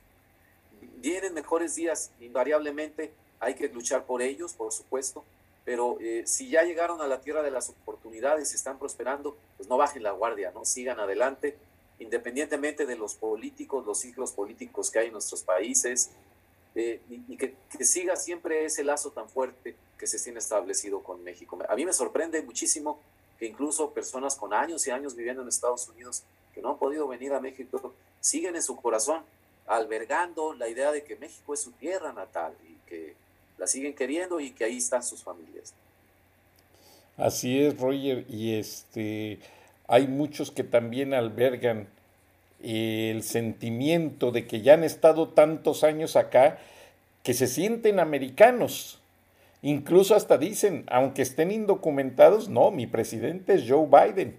Vienen 0.98 1.34
mejores 1.34 1.76
días, 1.76 2.12
invariablemente, 2.20 3.14
hay 3.40 3.56
que 3.56 3.70
luchar 3.70 4.06
por 4.06 4.22
ellos, 4.22 4.52
por 4.54 4.74
supuesto, 4.74 5.24
pero 5.64 5.98
eh, 6.02 6.24
si 6.26 6.50
ya 6.50 6.64
llegaron 6.64 7.02
a 7.02 7.08
la 7.08 7.22
tierra 7.22 7.42
de 7.42 7.52
las 7.52 7.70
oportunidades 7.70 8.52
y 8.52 8.56
están 8.56 8.78
prosperando, 8.78 9.38
pues 9.56 9.70
no 9.70 9.78
bajen 9.78 10.04
la 10.04 10.12
guardia, 10.12 10.52
¿no? 10.54 10.66
Sigan 10.66 11.00
adelante, 11.00 11.56
independientemente 12.00 12.86
de 12.86 12.98
los 12.98 13.16
políticos, 13.16 13.86
los 13.86 14.00
ciclos 14.00 14.34
políticos 14.34 14.92
que 14.92 15.00
hay 15.00 15.08
en 15.08 15.14
nuestros 15.14 15.44
países, 15.44 16.10
eh, 16.76 17.00
y, 17.10 17.38
que, 17.38 17.56
que, 17.78 17.86
siga 17.86 18.18
siempre 18.18 18.66
ese 18.66 18.84
lazo 18.84 19.12
tan 19.12 19.30
fuerte 19.30 19.76
que 19.98 20.08
se 20.08 20.20
tiene 20.20 20.40
establecido 20.40 21.02
con 21.02 21.24
México. 21.24 21.58
A 21.70 21.76
mí 21.76 21.86
me 21.86 21.94
sorprende 21.94 22.42
muchísimo 22.42 23.00
que 23.40 23.46
incluso 23.46 23.92
personas 23.92 24.36
con 24.36 24.54
años 24.54 24.86
y 24.88 24.92
años 24.92 25.16
viviendo 25.16 25.42
en 25.42 25.48
Estados 25.48 25.88
Unidos 25.90 26.24
que 26.54 26.62
no 26.62 26.72
han 26.72 26.78
podido 26.78 27.08
venir 27.08 27.34
a 27.34 27.40
México 27.40 27.94
siguen 28.20 28.56
en 28.56 28.64
su 28.64 28.76
corazón 28.76 29.24
albergando 29.68 30.54
la 30.54 30.68
idea 30.68 30.92
de 30.92 31.04
que 31.04 31.16
México 31.16 31.54
es 31.54 31.62
su 31.62 31.72
tierra 31.72 32.12
natal 32.14 32.54
y 32.68 32.90
que 32.90 33.14
la 33.58 33.68
siguen 33.68 33.94
queriendo 33.94 34.40
y 34.40 34.52
que 34.52 34.66
ahí 34.66 34.78
están 34.78 35.04
sus 35.04 35.24
familias. 35.24 35.74
Así 37.18 37.62
es, 37.62 37.80
Roger, 37.80 38.26
y 38.30 38.56
este 38.56 39.40
hay 39.88 40.08
muchos 40.08 40.52
que 40.52 40.64
también 40.64 41.14
albergan 41.14 41.88
el 42.64 43.24
sentimiento 43.24 44.32
de 44.32 44.48
que 44.48 44.62
ya 44.62 44.76
han 44.76 44.84
estado 44.84 45.30
tantos 45.30 45.84
años 45.84 46.16
acá 46.16 46.60
que 47.24 47.34
se 47.34 47.48
sienten 47.48 48.00
americanos. 48.00 49.00
Incluso 49.62 50.16
hasta 50.16 50.38
dicen, 50.38 50.86
aunque 50.88 51.22
estén 51.22 51.52
indocumentados, 51.52 52.50
no, 52.50 52.72
mi 52.72 52.88
presidente 52.88 53.54
es 53.54 53.66
Joe 53.68 53.86
Biden. 53.88 54.36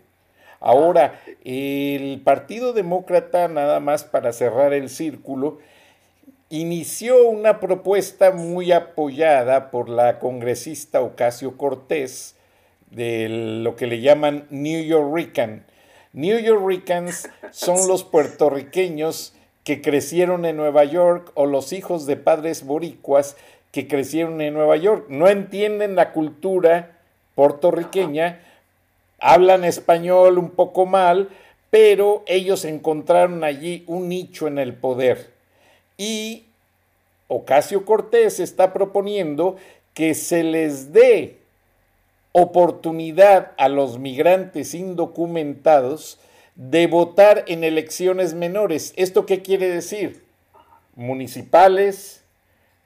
Ahora, 0.62 1.20
el 1.44 2.20
Partido 2.22 2.72
Demócrata, 2.72 3.48
nada 3.48 3.80
más 3.80 4.04
para 4.04 4.32
cerrar 4.32 4.72
el 4.72 4.90
círculo, 4.90 5.58
inició 6.50 7.28
una 7.28 7.58
propuesta 7.58 8.30
muy 8.30 8.70
apoyada 8.70 9.72
por 9.72 9.88
la 9.88 10.20
congresista 10.20 11.00
Ocasio 11.00 11.56
Cortés 11.56 12.36
de 12.92 13.28
lo 13.28 13.74
que 13.74 13.88
le 13.88 14.00
llaman 14.00 14.46
New 14.50 14.84
Yorkican. 14.84 15.66
New 16.12 16.38
Yorkers 16.38 17.28
son 17.50 17.76
los 17.88 18.04
puertorriqueños 18.04 19.34
que 19.64 19.82
crecieron 19.82 20.44
en 20.44 20.56
Nueva 20.56 20.84
York 20.84 21.32
o 21.34 21.46
los 21.46 21.72
hijos 21.72 22.06
de 22.06 22.16
padres 22.16 22.64
boricuas 22.64 23.36
que 23.72 23.88
crecieron 23.88 24.40
en 24.40 24.54
Nueva 24.54 24.76
York. 24.76 25.06
No 25.08 25.26
entienden 25.26 25.96
la 25.96 26.12
cultura 26.12 26.98
puertorriqueña 27.34 28.40
hablan 29.22 29.64
español 29.64 30.36
un 30.36 30.50
poco 30.50 30.84
mal, 30.84 31.30
pero 31.70 32.22
ellos 32.26 32.66
encontraron 32.66 33.44
allí 33.44 33.84
un 33.86 34.08
nicho 34.08 34.46
en 34.46 34.58
el 34.58 34.74
poder. 34.74 35.30
Y 35.96 36.44
Ocasio 37.28 37.86
Cortés 37.86 38.40
está 38.40 38.72
proponiendo 38.74 39.56
que 39.94 40.14
se 40.14 40.42
les 40.42 40.92
dé 40.92 41.38
oportunidad 42.32 43.52
a 43.56 43.68
los 43.68 43.98
migrantes 43.98 44.74
indocumentados 44.74 46.18
de 46.56 46.86
votar 46.86 47.44
en 47.46 47.64
elecciones 47.64 48.34
menores. 48.34 48.92
¿Esto 48.96 49.24
qué 49.24 49.40
quiere 49.40 49.68
decir? 49.68 50.24
Municipales, 50.96 52.22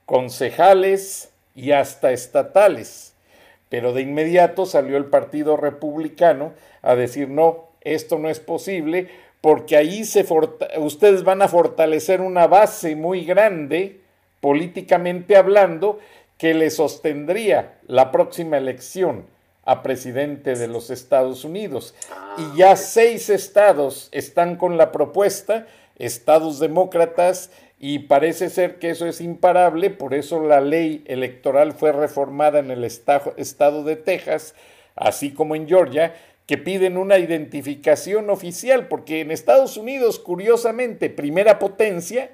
concejales 0.04 1.30
y 1.54 1.72
hasta 1.72 2.12
estatales. 2.12 3.15
Pero 3.68 3.92
de 3.92 4.02
inmediato 4.02 4.66
salió 4.66 4.96
el 4.96 5.06
Partido 5.06 5.56
Republicano 5.56 6.52
a 6.82 6.94
decir, 6.94 7.28
no, 7.28 7.70
esto 7.80 8.18
no 8.18 8.28
es 8.28 8.40
posible, 8.40 9.08
porque 9.40 9.76
ahí 9.76 10.04
se 10.04 10.26
ustedes 10.78 11.24
van 11.24 11.42
a 11.42 11.48
fortalecer 11.48 12.20
una 12.20 12.46
base 12.46 12.96
muy 12.96 13.24
grande, 13.24 14.00
políticamente 14.40 15.36
hablando, 15.36 15.98
que 16.38 16.54
le 16.54 16.70
sostendría 16.70 17.78
la 17.86 18.10
próxima 18.12 18.58
elección 18.58 19.24
a 19.64 19.82
presidente 19.82 20.54
de 20.54 20.68
los 20.68 20.90
Estados 20.90 21.44
Unidos. 21.44 21.94
Y 22.38 22.42
ah, 22.42 22.52
ya 22.56 22.76
seis 22.76 23.30
estados 23.30 24.08
están 24.12 24.56
con 24.56 24.76
la 24.76 24.92
propuesta, 24.92 25.66
estados 25.98 26.58
demócratas 26.58 27.50
y 27.78 28.00
parece 28.00 28.48
ser 28.48 28.78
que 28.78 28.90
eso 28.90 29.06
es 29.06 29.20
imparable, 29.20 29.90
por 29.90 30.14
eso 30.14 30.40
la 30.40 30.60
ley 30.60 31.04
electoral 31.06 31.72
fue 31.72 31.92
reformada 31.92 32.58
en 32.58 32.70
el 32.70 32.84
estado 32.84 33.84
de 33.84 33.96
Texas, 33.96 34.54
así 34.94 35.32
como 35.32 35.54
en 35.54 35.68
Georgia, 35.68 36.14
que 36.46 36.56
piden 36.56 36.96
una 36.96 37.18
identificación 37.18 38.30
oficial, 38.30 38.88
porque 38.88 39.20
en 39.20 39.30
Estados 39.30 39.76
Unidos, 39.76 40.18
curiosamente, 40.18 41.10
primera 41.10 41.58
potencia, 41.58 42.30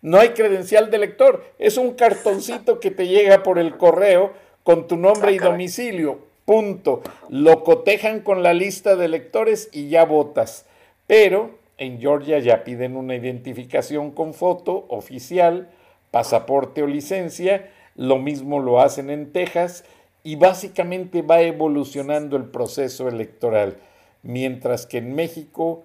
no 0.00 0.18
hay 0.18 0.30
credencial 0.30 0.90
de 0.90 0.96
elector, 0.96 1.44
es 1.58 1.76
un 1.76 1.94
cartoncito 1.94 2.78
que 2.78 2.90
te 2.90 3.08
llega 3.08 3.42
por 3.42 3.58
el 3.58 3.76
correo 3.76 4.32
con 4.62 4.86
tu 4.86 4.96
nombre 4.96 5.32
y 5.32 5.38
domicilio, 5.38 6.20
punto. 6.44 7.02
Lo 7.28 7.64
cotejan 7.64 8.20
con 8.20 8.42
la 8.42 8.54
lista 8.54 8.96
de 8.96 9.06
electores 9.06 9.68
y 9.72 9.88
ya 9.88 10.04
votas. 10.04 10.66
Pero 11.06 11.58
en 11.78 12.00
Georgia 12.00 12.40
ya 12.40 12.64
piden 12.64 12.96
una 12.96 13.14
identificación 13.14 14.10
con 14.10 14.34
foto 14.34 14.86
oficial, 14.88 15.70
pasaporte 16.10 16.82
o 16.82 16.86
licencia. 16.86 17.70
Lo 17.94 18.18
mismo 18.18 18.60
lo 18.60 18.80
hacen 18.80 19.10
en 19.10 19.32
Texas 19.32 19.84
y 20.24 20.36
básicamente 20.36 21.22
va 21.22 21.40
evolucionando 21.40 22.36
el 22.36 22.46
proceso 22.46 23.08
electoral. 23.08 23.78
Mientras 24.22 24.86
que 24.86 24.98
en 24.98 25.14
México 25.14 25.84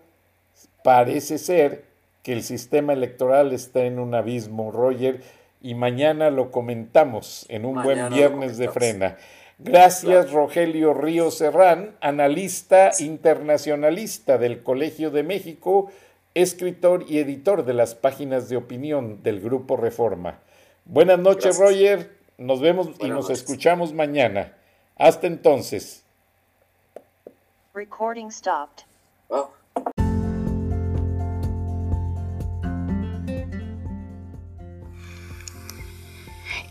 parece 0.83 1.37
ser 1.37 1.85
que 2.23 2.33
el 2.33 2.41
sistema 2.41 2.93
electoral 2.93 3.53
está 3.53 3.83
en 3.83 3.99
un 3.99 4.15
abismo, 4.15 4.71
Roger, 4.71 5.21
y 5.61 5.75
mañana 5.75 6.29
lo 6.29 6.51
comentamos 6.51 7.45
en 7.49 7.65
un 7.65 7.81
buen 7.83 8.09
viernes 8.09 8.57
de 8.57 8.69
frena. 8.69 9.17
Gracias, 9.59 10.31
Rogelio 10.31 10.93
Río 10.93 11.31
Serrán, 11.31 11.95
analista 12.01 12.91
internacionalista 12.99 14.37
del 14.37 14.63
Colegio 14.63 15.11
de 15.11 15.23
México, 15.23 15.91
escritor 16.33 17.05
y 17.07 17.19
editor 17.19 17.63
de 17.63 17.73
las 17.73 17.95
páginas 17.95 18.49
de 18.49 18.57
opinión 18.57 19.21
del 19.23 19.39
Grupo 19.39 19.77
Reforma. 19.77 20.39
Buenas 20.85 21.19
noches, 21.19 21.57
Roger. 21.59 22.17
Nos 22.37 22.59
vemos 22.61 22.89
y 22.99 23.09
nos 23.09 23.29
escuchamos 23.29 23.93
mañana. 23.93 24.53
Hasta 24.97 25.27
entonces. 25.27 26.03
Recording 27.73 28.31
stopped. 28.31 28.85
Oh. 29.29 29.51